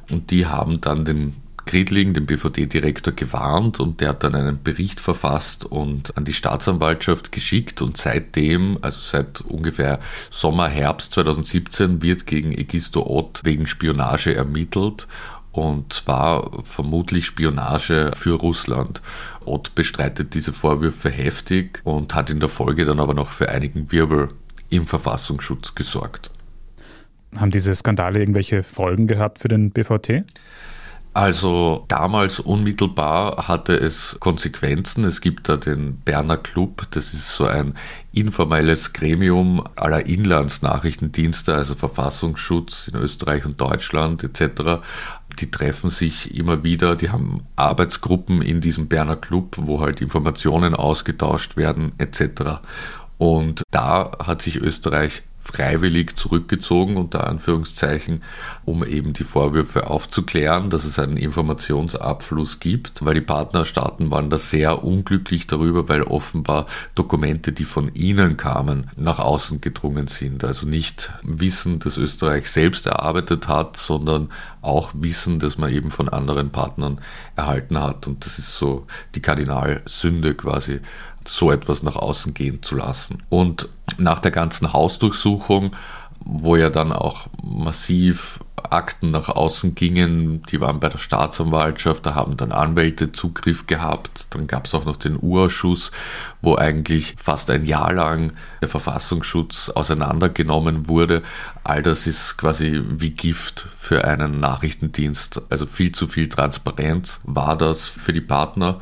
Und 0.09 0.31
die 0.31 0.45
haben 0.45 0.81
dann 0.81 1.05
den 1.05 1.35
Gridling, 1.67 2.13
den 2.13 2.25
BVD-Direktor, 2.25 3.13
gewarnt 3.13 3.79
und 3.79 4.01
der 4.01 4.09
hat 4.09 4.23
dann 4.23 4.33
einen 4.33 4.63
Bericht 4.63 4.99
verfasst 4.99 5.65
und 5.65 6.17
an 6.17 6.25
die 6.25 6.33
Staatsanwaltschaft 6.33 7.31
geschickt 7.31 7.81
und 7.83 7.97
seitdem, 7.97 8.79
also 8.81 8.99
seit 8.99 9.41
ungefähr 9.41 9.99
Sommer, 10.31 10.67
Herbst 10.67 11.11
2017, 11.11 12.01
wird 12.01 12.25
gegen 12.25 12.51
Egisto 12.51 13.05
Ott 13.05 13.41
wegen 13.43 13.67
Spionage 13.67 14.33
ermittelt 14.33 15.07
und 15.51 15.91
zwar 15.93 16.63
vermutlich 16.63 17.25
Spionage 17.25 18.11
für 18.15 18.35
Russland. 18.35 19.01
Ott 19.45 19.75
bestreitet 19.75 20.33
diese 20.33 20.53
Vorwürfe 20.53 21.09
heftig 21.09 21.81
und 21.83 22.15
hat 22.15 22.29
in 22.29 22.39
der 22.39 22.49
Folge 22.49 22.85
dann 22.85 22.99
aber 22.99 23.13
noch 23.13 23.29
für 23.29 23.49
einigen 23.49 23.91
Wirbel 23.91 24.29
im 24.69 24.85
Verfassungsschutz 24.85 25.75
gesorgt. 25.75 26.29
Haben 27.35 27.51
diese 27.51 27.73
Skandale 27.75 28.19
irgendwelche 28.19 28.63
Folgen 28.63 29.07
gehabt 29.07 29.39
für 29.39 29.47
den 29.47 29.71
BVT? 29.71 30.23
Also 31.17 31.83
damals 31.87 32.39
unmittelbar 32.39 33.47
hatte 33.47 33.75
es 33.75 34.17
Konsequenzen. 34.19 35.03
Es 35.03 35.19
gibt 35.19 35.49
da 35.49 35.57
den 35.57 35.97
Berner 36.01 36.37
Club, 36.37 36.83
das 36.91 37.15
ist 37.15 37.31
so 37.31 37.47
ein 37.47 37.73
informelles 38.11 38.93
Gremium 38.93 39.63
aller 39.75 40.05
Inlandsnachrichtendienste, 40.05 41.55
also 41.55 41.73
Verfassungsschutz 41.73 42.89
in 42.89 42.99
Österreich 42.99 43.45
und 43.45 43.59
Deutschland 43.59 44.23
etc. 44.23 44.83
Die 45.39 45.49
treffen 45.49 45.89
sich 45.89 46.35
immer 46.37 46.63
wieder, 46.63 46.95
die 46.95 47.09
haben 47.09 47.47
Arbeitsgruppen 47.55 48.43
in 48.43 48.61
diesem 48.61 48.87
Berner 48.87 49.15
Club, 49.15 49.55
wo 49.57 49.81
halt 49.81 50.01
Informationen 50.01 50.75
ausgetauscht 50.75 51.57
werden 51.57 51.93
etc. 51.97 52.61
Und 53.17 53.63
da 53.71 54.11
hat 54.23 54.43
sich 54.43 54.57
Österreich 54.57 55.23
freiwillig 55.47 56.17
zurückgezogen, 56.17 56.97
unter 56.97 57.25
Anführungszeichen, 57.27 58.21
um 58.65 58.83
eben 58.83 59.13
die 59.13 59.23
Vorwürfe 59.23 59.89
aufzuklären, 59.89 60.69
dass 60.69 60.83
es 60.83 60.99
einen 60.99 61.15
Informationsabfluss 61.15 62.59
gibt, 62.59 63.05
weil 63.05 63.13
die 63.13 63.21
Partnerstaaten 63.21 64.11
waren 64.11 64.29
da 64.29 64.37
sehr 64.37 64.83
unglücklich 64.83 65.47
darüber, 65.47 65.87
weil 65.87 66.03
offenbar 66.03 66.65
Dokumente, 66.95 67.53
die 67.53 67.63
von 67.63 67.95
ihnen 67.95 68.35
kamen, 68.35 68.91
nach 68.97 69.19
außen 69.19 69.61
gedrungen 69.61 70.07
sind. 70.07 70.43
Also 70.43 70.67
nicht 70.67 71.13
Wissen, 71.23 71.79
das 71.79 71.97
Österreich 71.97 72.49
selbst 72.49 72.85
erarbeitet 72.85 73.47
hat, 73.47 73.77
sondern 73.77 74.29
auch 74.61 74.91
Wissen, 74.95 75.39
das 75.39 75.57
man 75.57 75.71
eben 75.71 75.91
von 75.91 76.09
anderen 76.09 76.51
Partnern 76.51 76.99
erhalten 77.37 77.81
hat. 77.81 78.05
Und 78.05 78.25
das 78.25 78.37
ist 78.37 78.57
so 78.57 78.85
die 79.15 79.21
Kardinalsünde 79.21 80.35
quasi 80.35 80.81
so 81.25 81.51
etwas 81.51 81.83
nach 81.83 81.95
außen 81.95 82.33
gehen 82.33 82.61
zu 82.63 82.75
lassen. 82.75 83.23
Und 83.29 83.69
nach 83.97 84.19
der 84.19 84.31
ganzen 84.31 84.73
Hausdurchsuchung, 84.73 85.75
wo 86.19 86.55
ja 86.55 86.69
dann 86.69 86.91
auch 86.91 87.27
massiv 87.41 88.39
Akten 88.71 89.11
nach 89.11 89.29
außen 89.29 89.75
gingen, 89.75 90.43
die 90.43 90.59
waren 90.59 90.79
bei 90.79 90.89
der 90.89 90.97
Staatsanwaltschaft, 90.97 92.05
da 92.05 92.15
haben 92.15 92.37
dann 92.37 92.51
Anwälte 92.51 93.11
Zugriff 93.11 93.67
gehabt. 93.67 94.27
Dann 94.31 94.47
gab 94.47 94.65
es 94.65 94.73
auch 94.73 94.85
noch 94.85 94.97
den 94.97 95.17
Urausschuss, 95.21 95.91
wo 96.41 96.55
eigentlich 96.55 97.15
fast 97.17 97.49
ein 97.49 97.65
Jahr 97.65 97.93
lang 97.93 98.33
der 98.61 98.69
Verfassungsschutz 98.69 99.69
auseinandergenommen 99.69 100.87
wurde. 100.87 101.21
All 101.63 101.83
das 101.83 102.07
ist 102.07 102.37
quasi 102.37 102.81
wie 102.87 103.11
Gift 103.11 103.67
für 103.79 104.05
einen 104.05 104.39
Nachrichtendienst. 104.39 105.41
Also 105.49 105.65
viel 105.65 105.91
zu 105.91 106.07
viel 106.07 106.27
Transparenz 106.27 107.19
war 107.23 107.57
das 107.57 107.85
für 107.87 108.13
die 108.13 108.21
Partner. 108.21 108.81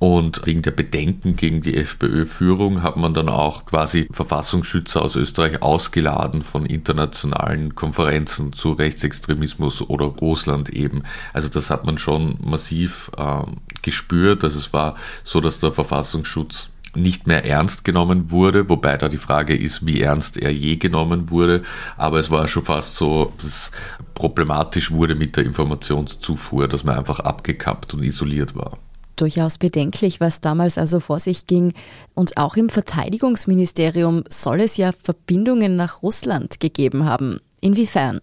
Und 0.00 0.46
wegen 0.46 0.62
der 0.62 0.70
Bedenken 0.70 1.36
gegen 1.36 1.60
die 1.60 1.76
FPÖ-Führung 1.76 2.82
hat 2.82 2.96
man 2.96 3.12
dann 3.12 3.28
auch 3.28 3.66
quasi 3.66 4.08
Verfassungsschützer 4.10 5.02
aus 5.02 5.14
Österreich 5.14 5.60
ausgeladen 5.60 6.40
von 6.40 6.64
internationalen 6.64 7.74
Konferenzen 7.74 8.54
zu 8.54 8.72
Rechtsextremismus 8.72 9.82
oder 9.82 10.06
Russland 10.06 10.70
eben. 10.70 11.02
Also 11.34 11.48
das 11.48 11.68
hat 11.68 11.84
man 11.84 11.98
schon 11.98 12.38
massiv 12.42 13.10
äh, 13.18 13.42
gespürt. 13.82 14.42
Also 14.42 14.58
es 14.58 14.72
war 14.72 14.96
so, 15.22 15.42
dass 15.42 15.60
der 15.60 15.72
Verfassungsschutz 15.72 16.70
nicht 16.94 17.26
mehr 17.26 17.44
ernst 17.44 17.84
genommen 17.84 18.30
wurde, 18.30 18.70
wobei 18.70 18.96
da 18.96 19.10
die 19.10 19.18
Frage 19.18 19.54
ist, 19.54 19.84
wie 19.84 20.00
ernst 20.00 20.38
er 20.38 20.50
je 20.50 20.76
genommen 20.76 21.28
wurde. 21.28 21.62
Aber 21.98 22.18
es 22.18 22.30
war 22.30 22.48
schon 22.48 22.64
fast 22.64 22.96
so, 22.96 23.34
dass 23.36 23.44
es 23.44 23.70
problematisch 24.14 24.90
wurde 24.92 25.14
mit 25.14 25.36
der 25.36 25.44
Informationszufuhr, 25.44 26.68
dass 26.68 26.84
man 26.84 26.96
einfach 26.96 27.20
abgekappt 27.20 27.92
und 27.92 28.02
isoliert 28.02 28.54
war 28.56 28.78
durchaus 29.20 29.58
bedenklich, 29.58 30.20
was 30.20 30.40
damals 30.40 30.78
also 30.78 31.00
vor 31.00 31.18
sich 31.18 31.46
ging. 31.46 31.72
Und 32.14 32.36
auch 32.36 32.56
im 32.56 32.68
Verteidigungsministerium 32.68 34.24
soll 34.28 34.60
es 34.60 34.76
ja 34.76 34.92
Verbindungen 34.92 35.76
nach 35.76 36.02
Russland 36.02 36.60
gegeben 36.60 37.04
haben. 37.04 37.40
Inwiefern? 37.60 38.20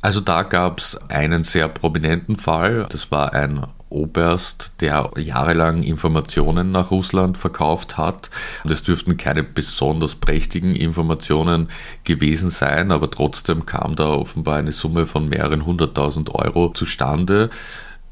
Also 0.00 0.20
da 0.20 0.42
gab 0.42 0.78
es 0.78 0.98
einen 1.08 1.44
sehr 1.44 1.68
prominenten 1.68 2.36
Fall. 2.36 2.86
Das 2.90 3.10
war 3.10 3.34
ein 3.34 3.66
Oberst, 3.88 4.72
der 4.80 5.10
jahrelang 5.16 5.82
Informationen 5.82 6.72
nach 6.72 6.90
Russland 6.90 7.38
verkauft 7.38 7.98
hat. 7.98 8.30
Und 8.64 8.72
es 8.72 8.82
dürften 8.82 9.16
keine 9.16 9.44
besonders 9.44 10.14
prächtigen 10.14 10.74
Informationen 10.74 11.68
gewesen 12.04 12.50
sein, 12.50 12.90
aber 12.90 13.10
trotzdem 13.10 13.66
kam 13.66 13.94
da 13.94 14.08
offenbar 14.08 14.56
eine 14.56 14.72
Summe 14.72 15.06
von 15.06 15.28
mehreren 15.28 15.66
hunderttausend 15.66 16.34
Euro 16.34 16.72
zustande. 16.72 17.50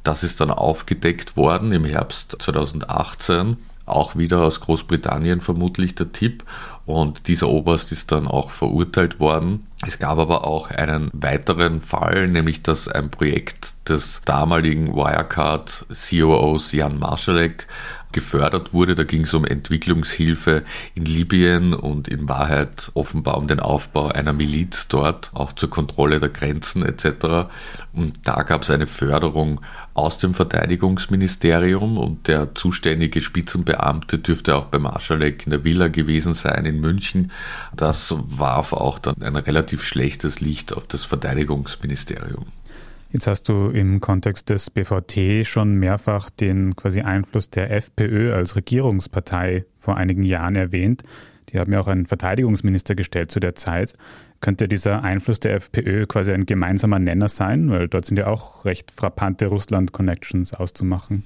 Das 0.03 0.23
ist 0.23 0.41
dann 0.41 0.51
aufgedeckt 0.51 1.37
worden 1.37 1.73
im 1.73 1.85
Herbst 1.85 2.37
2018 2.41 3.57
auch 3.91 4.17
wieder 4.17 4.43
aus 4.43 4.61
Großbritannien 4.61 5.41
vermutlich 5.41 5.95
der 5.95 6.13
Tipp. 6.13 6.45
Und 6.87 7.29
dieser 7.29 7.49
Oberst 7.49 7.93
ist 7.93 8.11
dann 8.11 8.27
auch 8.27 8.51
verurteilt 8.51 9.21
worden. 9.21 9.67
Es 9.87 9.99
gab 9.99 10.19
aber 10.19 10.45
auch 10.45 10.71
einen 10.71 11.11
weiteren 11.13 11.83
Fall, 11.83 12.27
nämlich 12.27 12.63
dass 12.63 12.89
ein 12.89 13.11
Projekt 13.11 13.75
des 13.89 14.23
damaligen 14.25 14.95
Wirecard 14.95 15.87
COOs 15.89 16.73
Jan 16.73 16.99
Marschalek 16.99 17.67
gefördert 18.13 18.73
wurde. 18.73 18.97
Da 18.97 19.05
ging 19.05 19.23
es 19.23 19.35
um 19.35 19.45
Entwicklungshilfe 19.45 20.65
in 20.95 21.05
Libyen 21.05 21.75
und 21.75 22.09
in 22.09 22.29
Wahrheit 22.29 22.91
offenbar 22.95 23.39
um 23.39 23.47
den 23.47 23.61
Aufbau 23.61 24.09
einer 24.09 24.33
Miliz 24.33 24.89
dort, 24.89 25.31
auch 25.33 25.53
zur 25.53 25.71
Kontrolle 25.71 26.19
der 26.19 26.31
Grenzen 26.31 26.85
etc. 26.85 27.51
Und 27.93 28.27
da 28.27 28.43
gab 28.43 28.63
es 28.63 28.71
eine 28.71 28.89
Förderung 28.89 29.61
aus 30.01 30.19
dem 30.19 30.35
Verteidigungsministerium 30.35 31.99
und 31.99 32.29
der 32.29 32.55
zuständige 32.55 33.21
Spitzenbeamte 33.21 34.19
dürfte 34.19 34.57
auch 34.57 34.67
bei 34.67 34.79
Marschalek 34.79 35.47
in 35.47 35.51
der 35.51 35.65
Villa 35.65 35.89
gewesen 35.89 36.35
sein 36.35 36.67
in 36.67 36.81
München. 36.81 37.31
Das 37.77 38.15
warf 38.19 38.73
auch 38.73 38.99
dann 38.99 39.23
ein 39.23 39.37
relativ 39.37 39.83
schlechtes 39.83 40.41
Licht 40.41 40.77
auf 40.77 40.87
das 40.87 41.05
Verteidigungsministerium. 41.05 42.47
Jetzt 43.13 43.27
hast 43.27 43.49
du 43.49 43.71
im 43.71 44.01
Kontext 44.01 44.51
des 44.51 44.71
BVT 44.71 45.45
schon 45.45 45.75
mehrfach 45.75 46.31
den 46.31 46.77
quasi 46.77 47.01
Einfluss 47.01 47.51
der 47.51 47.73
FPÖ 47.73 48.33
als 48.33 48.55
Regierungspartei 48.55 49.65
vor 49.77 49.97
einigen 49.97 50.23
Jahren 50.23 50.55
erwähnt. 50.55 51.03
Die 51.49 51.59
haben 51.59 51.73
ja 51.73 51.81
auch 51.81 51.89
einen 51.89 52.07
Verteidigungsminister 52.07 52.95
gestellt 52.95 53.33
zu 53.33 53.41
der 53.41 53.57
Zeit. 53.57 53.95
Könnte 54.41 54.69
dieser 54.69 55.03
Einfluss 55.03 55.39
der 55.39 55.55
FPÖ 55.55 56.07
quasi 56.07 56.33
ein 56.33 56.47
gemeinsamer 56.47 56.99
Nenner 56.99 57.29
sein? 57.29 57.71
Weil 57.71 57.89
dort 57.89 58.07
sind 58.07 58.19
ja 58.19 58.27
auch 58.27 58.65
recht 58.65 58.91
frappante 58.91 59.47
Russland-Connections 59.47 60.55
auszumachen. 60.55 61.25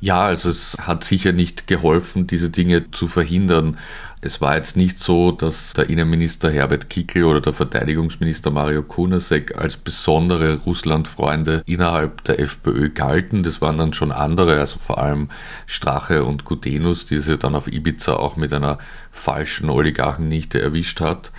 Ja, 0.00 0.26
also 0.26 0.50
es 0.50 0.76
hat 0.80 1.02
sicher 1.02 1.32
nicht 1.32 1.66
geholfen, 1.66 2.28
diese 2.28 2.50
Dinge 2.50 2.90
zu 2.92 3.08
verhindern. 3.08 3.78
Es 4.20 4.40
war 4.40 4.56
jetzt 4.56 4.76
nicht 4.76 5.00
so, 5.00 5.32
dass 5.32 5.72
der 5.72 5.90
Innenminister 5.90 6.50
Herbert 6.50 6.88
Kickl 6.88 7.24
oder 7.24 7.40
der 7.40 7.52
Verteidigungsminister 7.52 8.50
Mario 8.52 8.84
Kunasek 8.84 9.56
als 9.58 9.76
besondere 9.76 10.58
Russlandfreunde 10.58 11.62
innerhalb 11.66 12.22
der 12.24 12.38
FPÖ 12.38 12.90
galten. 12.90 13.42
Das 13.42 13.60
waren 13.60 13.78
dann 13.78 13.92
schon 13.92 14.12
andere, 14.12 14.60
also 14.60 14.78
vor 14.78 14.98
allem 14.98 15.30
Strache 15.66 16.24
und 16.24 16.44
Gutenus, 16.44 17.06
die 17.06 17.18
sie 17.18 17.36
dann 17.36 17.56
auf 17.56 17.66
Ibiza 17.66 18.14
auch 18.14 18.36
mit 18.36 18.52
einer 18.52 18.78
falschen 19.10 19.68
Oligarchennichte 19.68 20.60
erwischt 20.60 21.00
hat. 21.00 21.32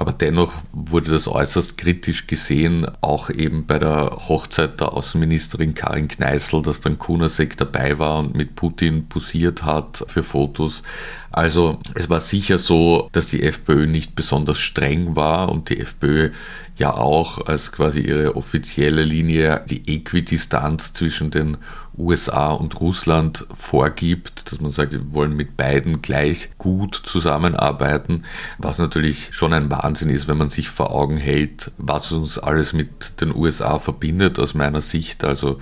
Aber 0.00 0.12
dennoch 0.14 0.54
wurde 0.72 1.10
das 1.10 1.28
äußerst 1.28 1.76
kritisch 1.76 2.26
gesehen, 2.26 2.86
auch 3.02 3.28
eben 3.28 3.66
bei 3.66 3.78
der 3.78 4.28
Hochzeit 4.28 4.80
der 4.80 4.94
Außenministerin 4.94 5.74
Karin 5.74 6.08
Kneißl, 6.08 6.62
dass 6.62 6.80
dann 6.80 6.98
Kunasek 6.98 7.58
dabei 7.58 7.98
war 7.98 8.20
und 8.20 8.34
mit 8.34 8.56
Putin 8.56 9.10
posiert 9.10 9.62
hat 9.62 10.02
für 10.06 10.22
Fotos. 10.22 10.82
Also 11.32 11.78
es 11.94 12.10
war 12.10 12.20
sicher 12.20 12.58
so, 12.58 13.08
dass 13.12 13.28
die 13.28 13.42
FPÖ 13.42 13.86
nicht 13.86 14.16
besonders 14.16 14.58
streng 14.58 15.14
war 15.14 15.50
und 15.50 15.70
die 15.70 15.78
FPÖ 15.78 16.30
ja 16.76 16.94
auch 16.94 17.46
als 17.46 17.72
quasi 17.72 18.00
ihre 18.00 18.36
offizielle 18.36 19.04
Linie 19.04 19.62
die 19.68 19.86
Äquidistanz 19.86 20.92
zwischen 20.94 21.30
den 21.30 21.58
USA 22.00 22.48
und 22.48 22.80
Russland 22.80 23.46
vorgibt, 23.54 24.50
dass 24.50 24.60
man 24.60 24.70
sagt, 24.70 24.92
wir 24.92 25.12
wollen 25.12 25.36
mit 25.36 25.56
beiden 25.56 26.00
gleich 26.00 26.50
gut 26.56 26.94
zusammenarbeiten, 27.04 28.24
was 28.58 28.78
natürlich 28.78 29.28
schon 29.32 29.52
ein 29.52 29.70
Wahnsinn 29.70 30.08
ist, 30.08 30.26
wenn 30.26 30.38
man 30.38 30.50
sich 30.50 30.70
vor 30.70 30.92
Augen 30.92 31.18
hält, 31.18 31.72
was 31.76 32.10
uns 32.12 32.38
alles 32.38 32.72
mit 32.72 33.20
den 33.20 33.34
USA 33.34 33.78
verbindet 33.78 34.38
aus 34.38 34.54
meiner 34.54 34.80
Sicht, 34.80 35.24
also 35.24 35.60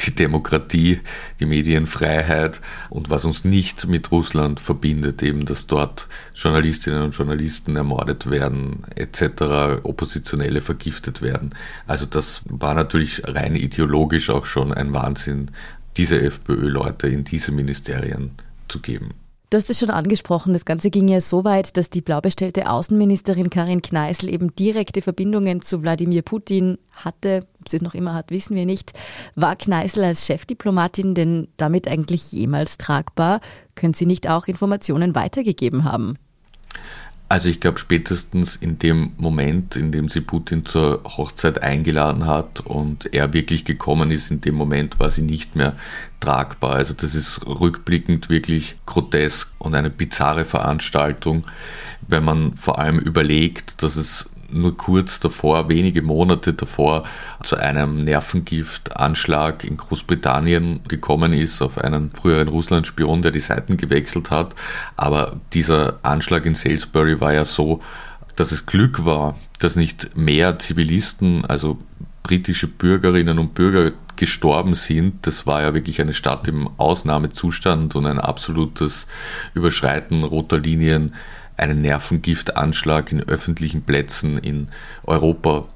die 0.00 0.14
Demokratie, 0.14 1.00
die 1.40 1.46
Medienfreiheit 1.46 2.60
und 2.90 3.10
was 3.10 3.24
uns 3.24 3.44
nicht 3.44 3.86
mit 3.88 4.12
Russland 4.12 4.60
verbindet, 4.60 4.93
eben 5.22 5.44
dass 5.46 5.66
dort 5.66 6.06
Journalistinnen 6.34 7.02
und 7.02 7.16
Journalisten 7.16 7.76
ermordet 7.76 8.30
werden, 8.30 8.84
etc., 8.94 9.82
Oppositionelle 9.82 10.60
vergiftet 10.60 11.22
werden. 11.22 11.54
Also 11.86 12.06
das 12.06 12.42
war 12.48 12.74
natürlich 12.74 13.22
rein 13.24 13.56
ideologisch 13.56 14.30
auch 14.30 14.46
schon 14.46 14.72
ein 14.72 14.92
Wahnsinn, 14.92 15.50
diese 15.96 16.20
FPÖ-Leute 16.20 17.08
in 17.08 17.24
diese 17.24 17.52
Ministerien 17.52 18.32
zu 18.68 18.80
geben. 18.80 19.14
Du 19.50 19.58
hast 19.58 19.70
es 19.70 19.78
schon 19.78 19.90
angesprochen, 19.90 20.52
das 20.52 20.64
Ganze 20.64 20.90
ging 20.90 21.06
ja 21.06 21.20
so 21.20 21.44
weit, 21.44 21.76
dass 21.76 21.88
die 21.88 22.00
blau 22.00 22.20
bestellte 22.20 22.68
Außenministerin 22.68 23.50
Karin 23.50 23.82
Kneißl 23.82 24.28
eben 24.28 24.54
direkte 24.56 25.00
Verbindungen 25.00 25.62
zu 25.62 25.80
Wladimir 25.82 26.22
Putin 26.22 26.76
hatte. 26.92 27.46
Ob 27.64 27.70
sie 27.70 27.76
es 27.76 27.82
noch 27.82 27.94
immer 27.94 28.12
hat, 28.12 28.30
wissen 28.30 28.54
wir 28.54 28.66
nicht. 28.66 28.92
War 29.36 29.56
Kneißl 29.56 30.04
als 30.04 30.26
Chefdiplomatin 30.26 31.14
denn 31.14 31.48
damit 31.56 31.88
eigentlich 31.88 32.30
jemals 32.30 32.76
tragbar? 32.76 33.40
Können 33.74 33.94
sie 33.94 34.04
nicht 34.04 34.28
auch 34.28 34.48
Informationen 34.48 35.14
weitergegeben 35.14 35.84
haben? 35.84 36.18
Also 37.30 37.48
ich 37.48 37.60
glaube 37.60 37.78
spätestens 37.78 38.54
in 38.54 38.78
dem 38.78 39.12
Moment, 39.16 39.76
in 39.76 39.92
dem 39.92 40.10
sie 40.10 40.20
Putin 40.20 40.66
zur 40.66 41.00
Hochzeit 41.04 41.62
eingeladen 41.62 42.26
hat 42.26 42.60
und 42.60 43.14
er 43.14 43.32
wirklich 43.32 43.64
gekommen 43.64 44.10
ist, 44.10 44.30
in 44.30 44.42
dem 44.42 44.56
Moment 44.56 45.00
war 45.00 45.10
sie 45.10 45.22
nicht 45.22 45.56
mehr 45.56 45.74
tragbar. 46.20 46.74
Also 46.74 46.92
das 46.92 47.14
ist 47.14 47.46
rückblickend 47.46 48.28
wirklich 48.28 48.76
grotesk 48.84 49.50
und 49.58 49.74
eine 49.74 49.88
bizarre 49.88 50.44
Veranstaltung, 50.44 51.44
wenn 52.06 52.24
man 52.24 52.58
vor 52.58 52.78
allem 52.78 52.98
überlegt, 52.98 53.82
dass 53.82 53.96
es 53.96 54.28
nur 54.50 54.76
kurz 54.76 55.20
davor, 55.20 55.68
wenige 55.68 56.02
Monate 56.02 56.54
davor, 56.54 57.04
zu 57.42 57.56
einem 57.56 58.04
Nervengiftanschlag 58.04 59.64
in 59.64 59.76
Großbritannien 59.76 60.80
gekommen 60.88 61.32
ist 61.32 61.62
auf 61.62 61.78
einen 61.78 62.12
früheren 62.12 62.48
Russland-Spion, 62.48 63.22
der 63.22 63.30
die 63.30 63.40
Seiten 63.40 63.76
gewechselt 63.76 64.30
hat. 64.30 64.54
Aber 64.96 65.40
dieser 65.52 65.98
Anschlag 66.02 66.46
in 66.46 66.54
Salisbury 66.54 67.20
war 67.20 67.32
ja 67.32 67.44
so, 67.44 67.80
dass 68.36 68.52
es 68.52 68.66
Glück 68.66 69.04
war, 69.04 69.36
dass 69.58 69.76
nicht 69.76 70.16
mehr 70.16 70.58
Zivilisten, 70.58 71.44
also 71.44 71.78
britische 72.22 72.66
Bürgerinnen 72.66 73.38
und 73.38 73.54
Bürger 73.54 73.92
gestorben 74.16 74.74
sind. 74.74 75.26
Das 75.26 75.46
war 75.46 75.62
ja 75.62 75.74
wirklich 75.74 76.00
eine 76.00 76.14
Stadt 76.14 76.48
im 76.48 76.68
Ausnahmezustand 76.78 77.94
und 77.96 78.06
ein 78.06 78.18
absolutes 78.18 79.06
Überschreiten 79.54 80.24
roter 80.24 80.58
Linien 80.58 81.14
einen 81.56 81.82
Nervengiftanschlag 81.82 83.12
in 83.12 83.20
öffentlichen 83.20 83.82
Plätzen 83.82 84.38
in 84.38 84.68
Europa 85.04 85.66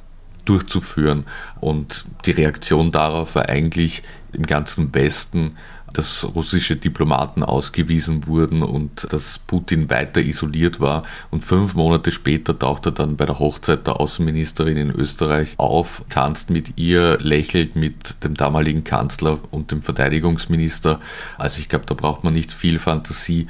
durchzuführen. 0.44 1.24
Und 1.60 2.06
die 2.24 2.32
Reaktion 2.32 2.90
darauf 2.90 3.34
war 3.34 3.48
eigentlich 3.48 4.02
im 4.32 4.46
ganzen 4.46 4.94
Westen, 4.94 5.56
dass 5.92 6.26
russische 6.34 6.76
Diplomaten 6.76 7.42
ausgewiesen 7.42 8.26
wurden 8.26 8.62
und 8.62 9.10
dass 9.10 9.38
Putin 9.38 9.88
weiter 9.88 10.20
isoliert 10.20 10.80
war. 10.80 11.02
Und 11.30 11.44
fünf 11.44 11.74
Monate 11.74 12.10
später 12.10 12.58
taucht 12.58 12.86
er 12.86 12.92
dann 12.92 13.16
bei 13.16 13.24
der 13.24 13.38
Hochzeit 13.38 13.86
der 13.86 14.00
Außenministerin 14.00 14.76
in 14.76 14.90
Österreich 14.90 15.54
auf, 15.56 16.04
tanzt 16.10 16.50
mit 16.50 16.78
ihr, 16.78 17.18
lächelt 17.20 17.74
mit 17.74 18.22
dem 18.22 18.34
damaligen 18.34 18.84
Kanzler 18.84 19.38
und 19.50 19.70
dem 19.70 19.82
Verteidigungsminister. 19.82 21.00
Also 21.38 21.58
ich 21.58 21.68
glaube, 21.68 21.86
da 21.86 21.94
braucht 21.94 22.22
man 22.22 22.34
nicht 22.34 22.52
viel 22.52 22.78
Fantasie, 22.78 23.48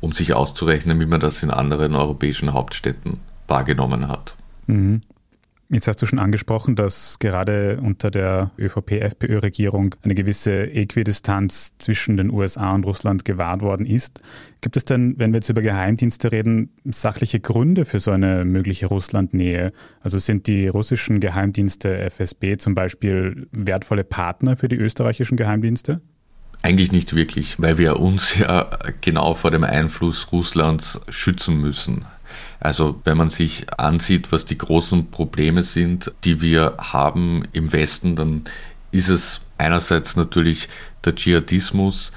um 0.00 0.12
sich 0.12 0.34
auszurechnen, 0.34 0.98
wie 1.00 1.06
man 1.06 1.20
das 1.20 1.42
in 1.42 1.50
anderen 1.50 1.94
europäischen 1.94 2.52
Hauptstädten 2.52 3.20
wahrgenommen 3.46 4.08
hat. 4.08 4.36
Mhm. 4.66 5.02
Jetzt 5.72 5.86
hast 5.86 6.02
du 6.02 6.06
schon 6.06 6.18
angesprochen, 6.18 6.74
dass 6.74 7.20
gerade 7.20 7.78
unter 7.80 8.10
der 8.10 8.50
ÖVP-FPÖ-Regierung 8.58 9.94
eine 10.02 10.16
gewisse 10.16 10.68
Äquidistanz 10.68 11.78
zwischen 11.78 12.16
den 12.16 12.32
USA 12.32 12.74
und 12.74 12.84
Russland 12.84 13.24
gewahrt 13.24 13.62
worden 13.62 13.86
ist. 13.86 14.20
Gibt 14.62 14.76
es 14.76 14.84
denn, 14.84 15.14
wenn 15.18 15.30
wir 15.30 15.36
jetzt 15.36 15.48
über 15.48 15.62
Geheimdienste 15.62 16.32
reden, 16.32 16.70
sachliche 16.86 17.38
Gründe 17.38 17.84
für 17.84 18.00
so 18.00 18.10
eine 18.10 18.44
mögliche 18.44 18.86
Russlandnähe? 18.86 19.72
Also 20.00 20.18
sind 20.18 20.48
die 20.48 20.66
russischen 20.66 21.20
Geheimdienste 21.20 21.98
FSB 22.10 22.56
zum 22.56 22.74
Beispiel 22.74 23.46
wertvolle 23.52 24.02
Partner 24.02 24.56
für 24.56 24.66
die 24.66 24.76
österreichischen 24.76 25.36
Geheimdienste? 25.36 26.00
Eigentlich 26.62 26.92
nicht 26.92 27.14
wirklich, 27.14 27.58
weil 27.58 27.78
wir 27.78 27.98
uns 27.98 28.34
ja 28.38 28.68
genau 29.00 29.34
vor 29.34 29.50
dem 29.50 29.64
Einfluss 29.64 30.28
Russlands 30.32 31.00
schützen 31.08 31.60
müssen. 31.60 32.04
Also 32.60 33.00
wenn 33.04 33.16
man 33.16 33.30
sich 33.30 33.66
ansieht, 33.78 34.32
was 34.32 34.44
die 34.44 34.58
großen 34.58 35.10
Probleme 35.10 35.62
sind, 35.62 36.12
die 36.24 36.40
wir 36.42 36.74
haben 36.78 37.44
im 37.52 37.72
Westen, 37.72 38.16
dann 38.16 38.44
ist 38.92 39.08
es 39.08 39.40
einerseits 39.56 40.16
natürlich 40.16 40.68
der 41.04 41.14
Dschihadismus. 41.14 42.12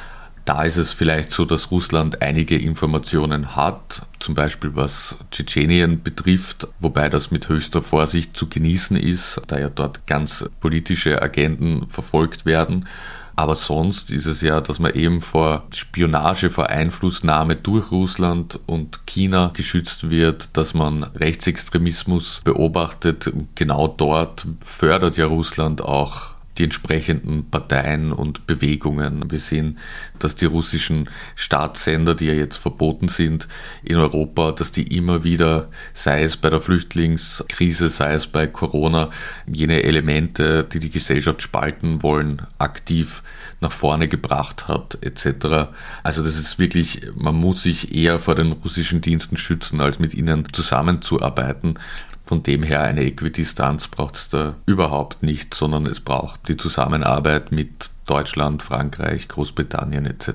Da 0.45 0.63
ist 0.63 0.75
es 0.75 0.91
vielleicht 0.91 1.31
so, 1.31 1.45
dass 1.45 1.71
Russland 1.71 2.21
einige 2.21 2.57
Informationen 2.57 3.55
hat, 3.55 4.05
zum 4.19 4.35
Beispiel 4.35 4.71
was 4.75 5.15
Tschetschenien 5.31 6.03
betrifft, 6.03 6.67
wobei 6.81 7.07
das 7.07 7.31
mit 7.31 7.47
höchster 7.47 7.81
Vorsicht 7.81 8.35
zu 8.35 8.49
genießen 8.49 8.97
ist, 8.97 9.41
da 9.47 9.57
ja 9.57 9.69
dort 9.69 10.05
ganz 10.05 10.49
politische 10.59 11.21
Agenden 11.21 11.87
verfolgt 11.87 12.45
werden. 12.45 12.89
Aber 13.35 13.55
sonst 13.55 14.11
ist 14.11 14.25
es 14.25 14.41
ja, 14.41 14.61
dass 14.61 14.79
man 14.79 14.93
eben 14.93 15.21
vor 15.21 15.63
Spionage, 15.73 16.51
vor 16.51 16.69
Einflussnahme 16.69 17.55
durch 17.55 17.91
Russland 17.91 18.59
und 18.67 19.05
China 19.07 19.51
geschützt 19.53 20.09
wird, 20.09 20.55
dass 20.55 20.73
man 20.73 21.03
Rechtsextremismus 21.03 22.41
beobachtet. 22.43 23.31
Genau 23.55 23.87
dort 23.87 24.45
fördert 24.63 25.17
ja 25.17 25.25
Russland 25.25 25.81
auch 25.81 26.32
die 26.57 26.65
entsprechenden 26.65 27.49
Parteien 27.49 28.11
und 28.11 28.45
Bewegungen. 28.45 29.29
Wir 29.31 29.39
sehen, 29.39 29.79
dass 30.19 30.35
die 30.35 30.45
russischen 30.45 31.09
Staatssender, 31.35 32.15
die 32.15 32.27
ja 32.27 32.33
jetzt 32.33 32.57
verboten 32.57 33.07
sind 33.07 33.47
in 33.83 33.97
Europa, 33.97 34.51
dass 34.51 34.71
die 34.71 34.95
immer 34.95 35.23
wieder, 35.23 35.69
sei 35.93 36.23
es 36.23 36.37
bei 36.37 36.49
der 36.49 36.61
Flüchtlingskrise, 36.61 37.89
sei 37.89 38.13
es 38.13 38.27
bei 38.27 38.47
Corona, 38.47 39.09
jene 39.47 39.83
Elemente, 39.83 40.63
die 40.63 40.79
die 40.79 40.91
Gesellschaft 40.91 41.41
spalten 41.41 42.03
wollen, 42.03 42.41
aktiv 42.59 43.23
nach 43.63 43.71
vorne 43.71 44.07
gebracht 44.07 44.67
hat, 44.67 44.99
etc. 45.01 45.71
Also 46.03 46.23
das 46.23 46.37
ist 46.37 46.59
wirklich, 46.59 47.01
man 47.15 47.35
muss 47.35 47.63
sich 47.63 47.95
eher 47.95 48.19
vor 48.19 48.35
den 48.35 48.51
russischen 48.51 49.01
Diensten 49.01 49.37
schützen, 49.37 49.81
als 49.81 49.97
mit 49.97 50.13
ihnen 50.13 50.51
zusammenzuarbeiten. 50.53 51.79
Von 52.25 52.41
dem 52.41 52.63
her 52.63 52.81
eine 52.81 53.01
Äquidistanz 53.01 53.87
braucht 53.87 54.15
es 54.15 54.29
da 54.29 54.55
überhaupt 54.65 55.23
nicht, 55.23 55.53
sondern 55.53 55.85
es 55.85 55.99
braucht 55.99 56.47
die 56.47 56.57
Zusammenarbeit 56.57 57.51
mit 57.51 57.91
Deutschland, 58.05 58.63
Frankreich, 58.63 59.27
Großbritannien 59.27 60.05
etc. 60.05 60.33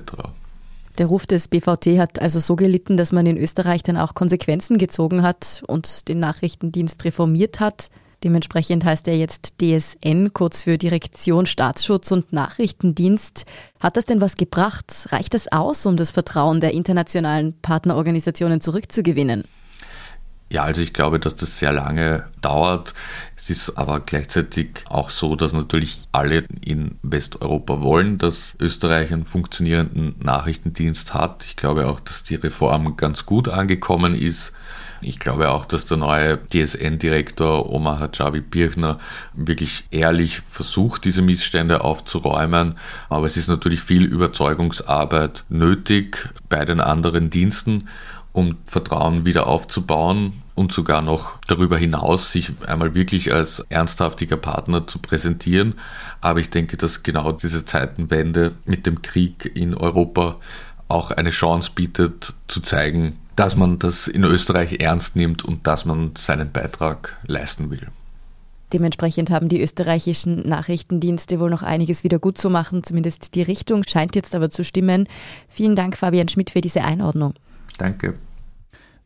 Der 0.99 1.07
Ruf 1.07 1.25
des 1.25 1.47
BVT 1.47 1.97
hat 1.97 2.21
also 2.21 2.39
so 2.39 2.55
gelitten, 2.55 2.97
dass 2.97 3.11
man 3.11 3.25
in 3.25 3.37
Österreich 3.37 3.83
dann 3.83 3.97
auch 3.97 4.13
Konsequenzen 4.13 4.77
gezogen 4.77 5.23
hat 5.23 5.63
und 5.67 6.07
den 6.09 6.19
Nachrichtendienst 6.19 7.05
reformiert 7.05 7.59
hat. 7.59 7.89
Dementsprechend 8.23 8.83
heißt 8.83 9.07
er 9.07 9.17
jetzt 9.17 9.55
DSN, 9.61 10.33
kurz 10.33 10.63
für 10.63 10.77
Direktion 10.77 11.45
Staatsschutz 11.45 12.11
und 12.11 12.33
Nachrichtendienst. 12.33 13.45
Hat 13.79 13.95
das 13.95 14.05
denn 14.05 14.19
was 14.19 14.35
gebracht? 14.35 15.07
Reicht 15.09 15.33
das 15.33 15.49
aus, 15.51 15.85
um 15.85 15.95
das 15.95 16.11
Vertrauen 16.11 16.59
der 16.59 16.73
internationalen 16.73 17.53
Partnerorganisationen 17.61 18.59
zurückzugewinnen? 18.59 19.45
Ja, 20.51 20.63
also 20.63 20.81
ich 20.81 20.93
glaube, 20.93 21.19
dass 21.19 21.35
das 21.35 21.59
sehr 21.59 21.71
lange 21.71 22.25
dauert. 22.41 22.95
Es 23.35 23.51
ist 23.51 23.77
aber 23.77 23.99
gleichzeitig 23.99 24.83
auch 24.89 25.11
so, 25.11 25.35
dass 25.35 25.53
natürlich 25.53 26.01
alle 26.11 26.45
in 26.65 26.97
Westeuropa 27.03 27.81
wollen, 27.81 28.17
dass 28.17 28.55
Österreich 28.59 29.13
einen 29.13 29.25
funktionierenden 29.25 30.15
Nachrichtendienst 30.19 31.13
hat. 31.13 31.45
Ich 31.45 31.55
glaube 31.55 31.87
auch, 31.87 31.99
dass 31.99 32.23
die 32.23 32.35
Reform 32.35 32.97
ganz 32.97 33.27
gut 33.27 33.47
angekommen 33.47 34.15
ist. 34.15 34.51
Ich 35.01 35.19
glaube 35.19 35.49
auch, 35.51 35.65
dass 35.65 35.85
der 35.85 35.97
neue 35.97 36.39
DSN-Direktor 36.47 37.71
Omar 37.71 37.99
Hajabi 37.99 38.41
Birchner 38.41 38.99
wirklich 39.33 39.85
ehrlich 39.91 40.41
versucht, 40.49 41.05
diese 41.05 41.21
Missstände 41.21 41.81
aufzuräumen. 41.81 42.77
Aber 43.07 43.25
es 43.25 43.37
ist 43.37 43.47
natürlich 43.47 43.81
viel 43.81 44.03
Überzeugungsarbeit 44.03 45.45
nötig 45.47 46.29
bei 46.49 46.65
den 46.65 46.81
anderen 46.81 47.29
Diensten 47.29 47.87
um 48.33 48.57
Vertrauen 48.65 49.25
wieder 49.25 49.47
aufzubauen 49.47 50.33
und 50.55 50.71
sogar 50.71 51.01
noch 51.01 51.39
darüber 51.47 51.77
hinaus 51.77 52.31
sich 52.31 52.51
einmal 52.67 52.93
wirklich 52.93 53.33
als 53.33 53.61
ernsthaftiger 53.69 54.37
Partner 54.37 54.87
zu 54.87 54.99
präsentieren. 54.99 55.75
Aber 56.21 56.39
ich 56.39 56.49
denke, 56.49 56.77
dass 56.77 57.03
genau 57.03 57.31
diese 57.31 57.65
Zeitenwende 57.65 58.53
mit 58.65 58.85
dem 58.85 59.01
Krieg 59.01 59.51
in 59.55 59.73
Europa 59.73 60.37
auch 60.87 61.11
eine 61.11 61.29
Chance 61.29 61.71
bietet, 61.73 62.33
zu 62.47 62.61
zeigen, 62.61 63.19
dass 63.35 63.55
man 63.55 63.79
das 63.79 64.07
in 64.07 64.23
Österreich 64.23 64.79
ernst 64.81 65.15
nimmt 65.15 65.45
und 65.45 65.65
dass 65.65 65.85
man 65.85 66.11
seinen 66.17 66.51
Beitrag 66.51 67.15
leisten 67.25 67.71
will. 67.71 67.87
Dementsprechend 68.73 69.31
haben 69.31 69.49
die 69.49 69.61
österreichischen 69.61 70.47
Nachrichtendienste 70.47 71.39
wohl 71.39 71.49
noch 71.49 71.63
einiges 71.63 72.03
wieder 72.03 72.19
gut 72.19 72.37
zu 72.37 72.49
machen. 72.49 72.83
Zumindest 72.83 73.33
die 73.33 73.41
Richtung 73.41 73.83
scheint 73.87 74.15
jetzt 74.15 74.35
aber 74.35 74.49
zu 74.49 74.63
stimmen. 74.63 75.07
Vielen 75.47 75.75
Dank, 75.75 75.97
Fabian 75.97 76.27
Schmidt, 76.27 76.51
für 76.51 76.61
diese 76.61 76.83
Einordnung. 76.83 77.33
Danke. 77.79 78.13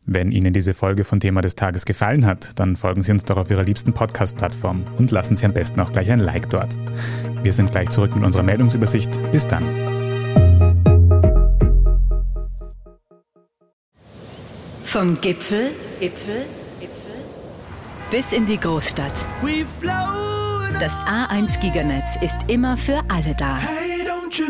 Wenn 0.06 0.32
Ihnen 0.32 0.52
diese 0.52 0.74
Folge 0.74 1.04
von 1.04 1.18
Thema 1.18 1.40
des 1.40 1.54
Tages 1.54 1.86
gefallen 1.86 2.26
hat, 2.26 2.50
dann 2.56 2.76
folgen 2.76 3.00
Sie 3.00 3.10
uns 3.10 3.24
doch 3.24 3.38
auf 3.38 3.50
Ihrer 3.50 3.62
liebsten 3.62 3.94
Podcast-Plattform 3.94 4.84
und 4.98 5.10
lassen 5.10 5.36
Sie 5.36 5.46
am 5.46 5.54
besten 5.54 5.80
auch 5.80 5.92
gleich 5.92 6.10
ein 6.10 6.20
Like 6.20 6.50
dort. 6.50 6.76
Wir 7.42 7.54
sind 7.54 7.72
gleich 7.72 7.88
zurück 7.88 8.14
mit 8.14 8.24
unserer 8.24 8.42
Meldungsübersicht. 8.42 9.18
Bis 9.32 9.48
dann. 9.48 9.64
Vom 14.84 15.18
Gipfel, 15.22 15.70
Gipfel, 15.98 16.44
Gipfel 16.80 17.14
bis 18.10 18.32
in 18.32 18.46
die 18.46 18.60
Großstadt. 18.60 19.26
Das 20.80 21.00
A1 21.00 21.60
Giganetz 21.60 22.22
ist 22.22 22.36
immer 22.48 22.76
für 22.76 23.02
alle 23.08 23.34
da. 23.34 23.58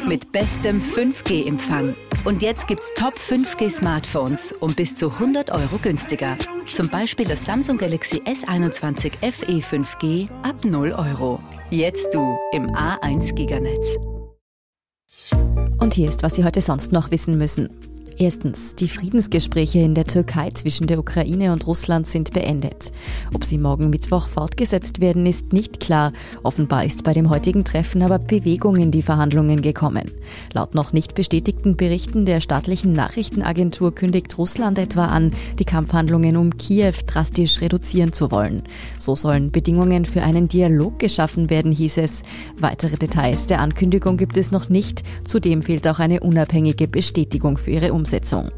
Mit 0.09 0.33
bestem 0.33 0.83
5G-Empfang 0.83 1.95
und 2.25 2.43
jetzt 2.43 2.67
gibt's 2.67 2.93
Top 2.97 3.15
5G 3.15 3.71
Smartphones 3.71 4.53
um 4.53 4.75
bis 4.75 4.95
zu 4.97 5.11
100 5.11 5.51
Euro 5.51 5.79
günstiger. 5.81 6.37
Zum 6.67 6.89
Beispiel 6.89 7.27
das 7.27 7.45
Samsung 7.45 7.79
Galaxy 7.79 8.21
S21 8.23 9.13
FE 9.33 9.59
5G 9.61 10.29
ab 10.43 10.57
0 10.65 10.93
Euro. 10.93 11.41
Jetzt 11.71 12.15
du 12.15 12.37
im 12.53 12.71
A1 12.71 13.35
Giganetz. 13.35 13.97
Und 15.79 15.95
hier 15.95 16.09
ist, 16.09 16.23
was 16.23 16.35
Sie 16.35 16.45
heute 16.45 16.61
sonst 16.61 16.93
noch 16.93 17.11
wissen 17.11 17.37
müssen. 17.37 17.94
Erstens, 18.17 18.77
die 18.77 18.87
Friedensgespräche 18.87 19.81
in 19.81 19.95
der 19.95 20.07
Türkei 20.07 20.51
zwischen 20.51 20.87
der 20.87 21.01
Ukraine 21.01 21.53
und 21.53 21.67
Russland 21.67 22.07
sind 22.07 22.33
beendet. 22.33 22.93
Ob 23.33 23.45
sie 23.45 23.59
morgen 23.59 23.91
Mittwoch 23.91 24.29
fortgesetzt 24.29 25.01
werden, 25.01 25.27
ist 25.27 25.53
nicht 25.53 25.81
klar. 25.81 26.13
Offenbar 26.45 26.85
ist 26.85 27.03
bei 27.03 27.13
dem 27.13 27.29
heutigen 27.29 27.65
Treffen 27.65 28.03
aber 28.03 28.21
Bewegung 28.21 28.77
in 28.77 28.93
die 28.93 29.03
Verhandlungen 29.03 29.63
gekommen. 29.63 30.13
Laut 30.53 30.77
noch 30.77 30.93
nicht 30.93 31.17
bestätigten 31.17 31.77
Berichten 31.77 32.25
der 32.25 32.41
staatlichen 32.41 32.93
Nachrichtenagentur 32.93 33.93
kündigt 33.93 34.39
Russland 34.39 34.79
etwa 34.79 35.07
an, 35.07 35.33
die 35.59 35.65
Kampfhandlungen 35.65 36.37
um 36.37 36.57
Kiew 36.57 36.95
drastisch 37.09 37.61
reduzieren 37.63 38.13
zu 38.13 38.31
wollen. 38.31 38.63
So 39.01 39.17
sollen 39.17 39.51
Bedingungen 39.51 40.05
für 40.05 40.23
einen 40.23 40.47
Dialog 40.47 41.01
geschaffen 41.01 41.51
werden, 41.51 41.73
hieß 41.73 41.99
es. 41.99 42.23
Weitere 42.61 42.97
Details 42.97 43.47
der 43.47 43.61
Ankündigung 43.61 44.17
gibt 44.17 44.37
es 44.37 44.53
noch 44.53 44.69
nicht. 44.69 45.03
Zudem 45.25 45.63
fehlt 45.63 45.89
auch 45.89 45.99
eine 45.99 46.21
unabhängige 46.21 46.87
Bestätigung 46.87 47.57
für 47.57 47.73
ihre 47.73 47.93
Umsetzung. 47.93 48.04
Umsetzung. 48.05 48.51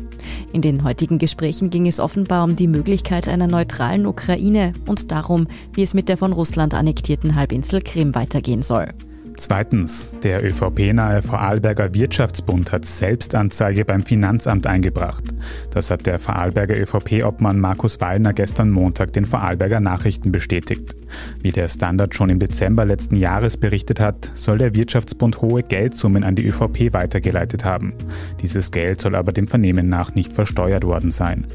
In 0.53 0.61
den 0.61 0.83
heutigen 0.83 1.19
Gesprächen 1.19 1.71
ging 1.71 1.87
es 1.87 2.01
offenbar 2.01 2.43
um 2.43 2.57
die 2.57 2.67
Möglichkeit 2.67 3.29
einer 3.29 3.47
neutralen 3.47 4.05
Ukraine 4.05 4.73
und 4.89 5.13
darum, 5.13 5.47
wie 5.73 5.83
es 5.83 5.95
mit 5.95 6.09
der 6.09 6.17
von 6.17 6.33
Russland 6.33 6.75
annektierten 6.75 7.37
Halbinsel 7.37 7.81
Krim 7.81 8.17
weitergehen 8.17 8.63
soll. 8.63 8.89
Zweitens, 9.39 10.15
der 10.23 10.43
ÖVP-nahe 10.43 11.21
Vorarlberger 11.21 11.93
Wirtschaftsbund 11.93 12.73
hat 12.73 12.87
Selbstanzeige 12.87 13.85
beim 13.85 14.03
Finanzamt 14.03 14.67
eingebracht. 14.67 15.25
Das 15.71 15.91
hat 15.91 16.07
der 16.07 16.19
Vorarlberger 16.19 16.79
ÖVP-Obmann 16.81 17.61
Markus 17.61 18.01
Wallner 18.01 18.33
gestern 18.33 18.71
Montag 18.71 19.13
den 19.13 19.27
Vorarlberger 19.27 19.81
Nachrichten 19.81 20.33
bestätigt. 20.33 20.97
Wie 21.43 21.53
der 21.53 21.69
Standard 21.69 22.15
schon 22.15 22.31
im 22.31 22.39
Dezember 22.39 22.87
letzten 22.87 23.17
Jahres 23.17 23.59
berichtet 23.59 24.01
hat, 24.01 24.31
soll 24.35 24.57
der 24.57 24.75
Wirtschaftsbund 24.75 25.43
hohe 25.43 25.63
Geldsummen 25.63 26.25
an 26.25 26.35
die 26.35 26.47
ÖVP 26.47 26.95
weitergeleitet 26.95 27.65
haben. 27.65 27.93
Dieses 28.41 28.71
Geld 28.71 29.03
soll 29.03 29.15
aber 29.15 29.33
dem 29.33 29.49
Vernehmen 29.49 29.91
nach 29.91 30.15
nicht 30.15 30.33
versteuert 30.33 30.85
worden 30.85 31.11
sein. 31.11 31.47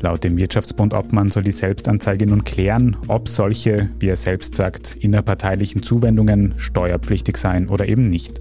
Laut 0.00 0.24
dem 0.24 0.36
Wirtschaftsbund 0.36 0.94
Obmann 0.94 1.30
soll 1.30 1.42
die 1.42 1.52
Selbstanzeige 1.52 2.26
nun 2.26 2.44
klären, 2.44 2.96
ob 3.08 3.28
solche, 3.28 3.90
wie 3.98 4.08
er 4.08 4.16
selbst 4.16 4.54
sagt, 4.54 4.96
innerparteilichen 5.00 5.82
Zuwendungen 5.82 6.54
steuerpflichtig 6.56 7.36
seien 7.36 7.68
oder 7.68 7.88
eben 7.88 8.10
nicht. 8.10 8.40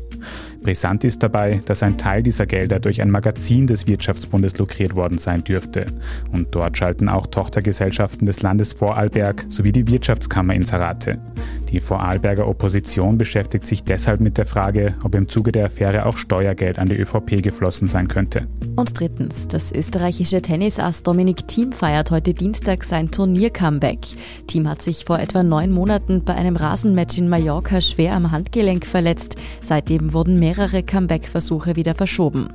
Brisant 0.63 1.03
ist 1.03 1.21
dabei, 1.21 1.61
dass 1.65 1.83
ein 1.83 1.97
Teil 1.97 2.23
dieser 2.23 2.45
Gelder 2.45 2.79
durch 2.79 3.01
ein 3.01 3.11
Magazin 3.11 3.67
des 3.67 3.85
Wirtschaftsbundes 3.85 4.57
lukriert 4.57 4.95
worden 4.95 5.17
sein 5.17 5.43
dürfte. 5.43 5.87
Und 6.31 6.55
dort 6.55 6.77
schalten 6.77 7.09
auch 7.09 7.27
Tochtergesellschaften 7.27 8.25
des 8.25 8.41
Landes 8.41 8.73
Vorarlberg 8.73 9.45
sowie 9.49 9.73
die 9.73 9.85
Wirtschaftskammer 9.87 10.53
Inserate. 10.53 11.19
Die 11.69 11.79
Vorarlberger 11.79 12.47
Opposition 12.47 13.17
beschäftigt 13.17 13.65
sich 13.65 13.83
deshalb 13.83 14.21
mit 14.21 14.37
der 14.37 14.45
Frage, 14.45 14.93
ob 15.03 15.15
im 15.15 15.27
Zuge 15.27 15.51
der 15.51 15.65
Affäre 15.65 16.05
auch 16.05 16.17
Steuergeld 16.17 16.79
an 16.79 16.87
die 16.87 16.97
ÖVP 16.97 17.41
geflossen 17.41 17.87
sein 17.87 18.07
könnte. 18.07 18.47
Und 18.75 18.99
drittens, 18.99 19.47
das 19.47 19.71
österreichische 19.71 20.41
Tennisass 20.41 21.03
Dominik 21.03 21.47
Thiem 21.47 21.71
feiert 21.71 22.11
heute 22.11 22.33
Dienstag 22.33 22.83
sein 22.83 23.11
Turnier-Comeback. 23.11 23.99
Thiem 24.47 24.69
hat 24.69 24.81
sich 24.81 25.03
vor 25.03 25.19
etwa 25.19 25.43
neun 25.43 25.71
Monaten 25.71 26.23
bei 26.23 26.35
einem 26.35 26.55
Rasenmatch 26.55 27.17
in 27.17 27.27
Mallorca 27.27 27.81
schwer 27.81 28.13
am 28.13 28.31
Handgelenk 28.31 28.85
verletzt. 28.85 29.35
Seitdem 29.61 30.13
wurden 30.13 30.39
mehrere 30.39 30.52
Comeback-Versuche 30.53 31.75
wieder 31.75 31.95
verschoben. 31.95 32.49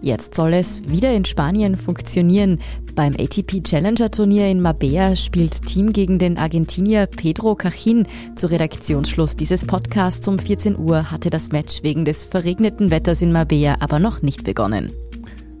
Jetzt 0.00 0.34
soll 0.34 0.54
es 0.54 0.82
wieder 0.88 1.12
in 1.12 1.24
Spanien 1.24 1.76
funktionieren. 1.76 2.58
Beim 2.94 3.14
ATP 3.14 3.62
Challenger 3.62 4.10
Turnier 4.10 4.48
in 4.48 4.60
Mabea 4.60 5.16
spielt 5.16 5.66
Team 5.66 5.92
gegen 5.92 6.18
den 6.18 6.38
Argentinier 6.38 7.06
Pedro 7.06 7.54
Cachin. 7.54 8.06
Zu 8.36 8.50
Redaktionsschluss 8.50 9.36
dieses 9.36 9.64
Podcasts 9.64 10.26
um 10.28 10.38
14 10.38 10.78
Uhr 10.78 11.10
hatte 11.10 11.30
das 11.30 11.52
Match 11.52 11.82
wegen 11.82 12.04
des 12.04 12.24
verregneten 12.24 12.90
Wetters 12.90 13.22
in 13.22 13.32
Mabea 13.32 13.76
aber 13.80 13.98
noch 13.98 14.22
nicht 14.22 14.44
begonnen. 14.44 14.92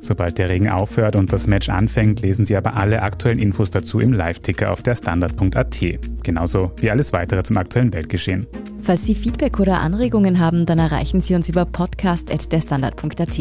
Sobald 0.04 0.36
der 0.36 0.50
Regen 0.50 0.68
aufhört 0.68 1.16
und 1.16 1.32
das 1.32 1.46
Match 1.46 1.70
anfängt, 1.70 2.20
lesen 2.20 2.44
Sie 2.44 2.56
aber 2.56 2.76
alle 2.76 3.00
aktuellen 3.00 3.38
Infos 3.38 3.70
dazu 3.70 4.00
im 4.00 4.12
Live-Ticker 4.12 4.70
auf 4.70 4.82
der 4.82 4.96
Standard.at. 4.96 5.80
Genauso 6.22 6.72
wie 6.76 6.90
alles 6.90 7.14
weitere 7.14 7.42
zum 7.42 7.56
aktuellen 7.56 7.94
Weltgeschehen. 7.94 8.46
Falls 8.84 9.06
Sie 9.06 9.14
Feedback 9.14 9.60
oder 9.60 9.80
Anregungen 9.80 10.38
haben, 10.38 10.66
dann 10.66 10.78
erreichen 10.78 11.22
Sie 11.22 11.34
uns 11.34 11.48
über 11.48 11.64
podcast.derstandard.at. 11.64 13.40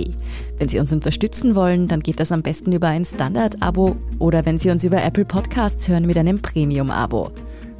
Wenn 0.57 0.69
Sie 0.69 0.79
uns 0.79 0.93
unterstützen 0.93 1.53
wollen, 1.53 1.89
dann 1.89 1.99
geht 1.99 2.21
das 2.21 2.31
am 2.31 2.41
besten 2.41 2.71
über 2.71 2.87
ein 2.87 3.03
Standard-Abo 3.03 3.97
oder 4.19 4.45
wenn 4.45 4.57
Sie 4.57 4.69
uns 4.69 4.85
über 4.85 5.03
Apple 5.03 5.25
Podcasts 5.25 5.89
hören 5.89 6.05
mit 6.05 6.17
einem 6.17 6.41
Premium-Abo. 6.41 7.31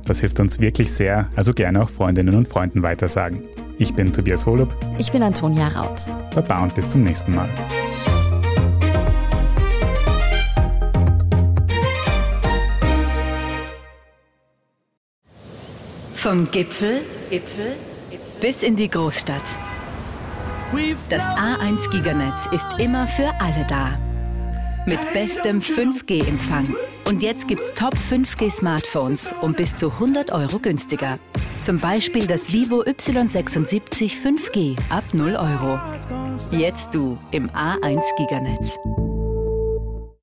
Das 0.04 0.20
hilft 0.20 0.42
uns 0.42 0.60
wirklich 0.60 0.92
sehr, 0.92 1.30
also 1.38 1.54
gerne 1.54 1.82
auch 1.82 1.90
Freundinnen 1.90 2.36
und 2.36 2.50
Freunden 2.50 2.84
weitersagen. 2.84 3.44
Ich 3.78 3.94
bin 3.94 4.12
Tobias 4.12 4.46
Holub. 4.46 4.76
Ich 4.98 5.14
bin 5.14 5.24
Antonia 5.24 5.70
Raut. 5.70 6.14
Baba 6.36 6.64
und 6.64 6.76
bis 6.76 6.90
zum 6.90 7.06
nächsten 7.06 7.34
Mal. 7.34 7.48
Vom 16.14 16.50
Gipfel, 16.52 17.02
Gipfel, 17.34 17.76
bis 18.42 18.62
in 18.62 18.76
die 18.76 18.88
Großstadt. 18.88 19.42
Das 21.10 21.24
A1 21.24 21.90
Giganetz 21.90 22.46
ist 22.52 22.80
immer 22.80 23.08
für 23.08 23.28
alle 23.42 23.66
da. 23.68 24.00
Mit 24.86 25.00
bestem 25.14 25.60
5G-Empfang. 25.60 26.76
Und 27.10 27.24
jetzt 27.24 27.48
gibt's 27.48 27.74
Top 27.74 27.96
5G 27.96 28.52
Smartphones 28.52 29.34
um 29.42 29.54
bis 29.54 29.76
zu 29.76 29.90
100 29.94 30.32
Euro 30.32 30.60
günstiger. 30.60 31.18
Zum 31.64 31.80
Beispiel 31.80 32.28
das 32.28 32.54
Vivo 32.54 32.84
Y76 32.84 34.12
5G 34.24 34.78
ab 34.92 35.04
0 35.14 35.36
Euro. 35.36 35.80
Jetzt 36.52 36.94
du 36.94 37.18
im 37.32 37.50
A1 37.50 38.04
Giganetz. 38.16 38.78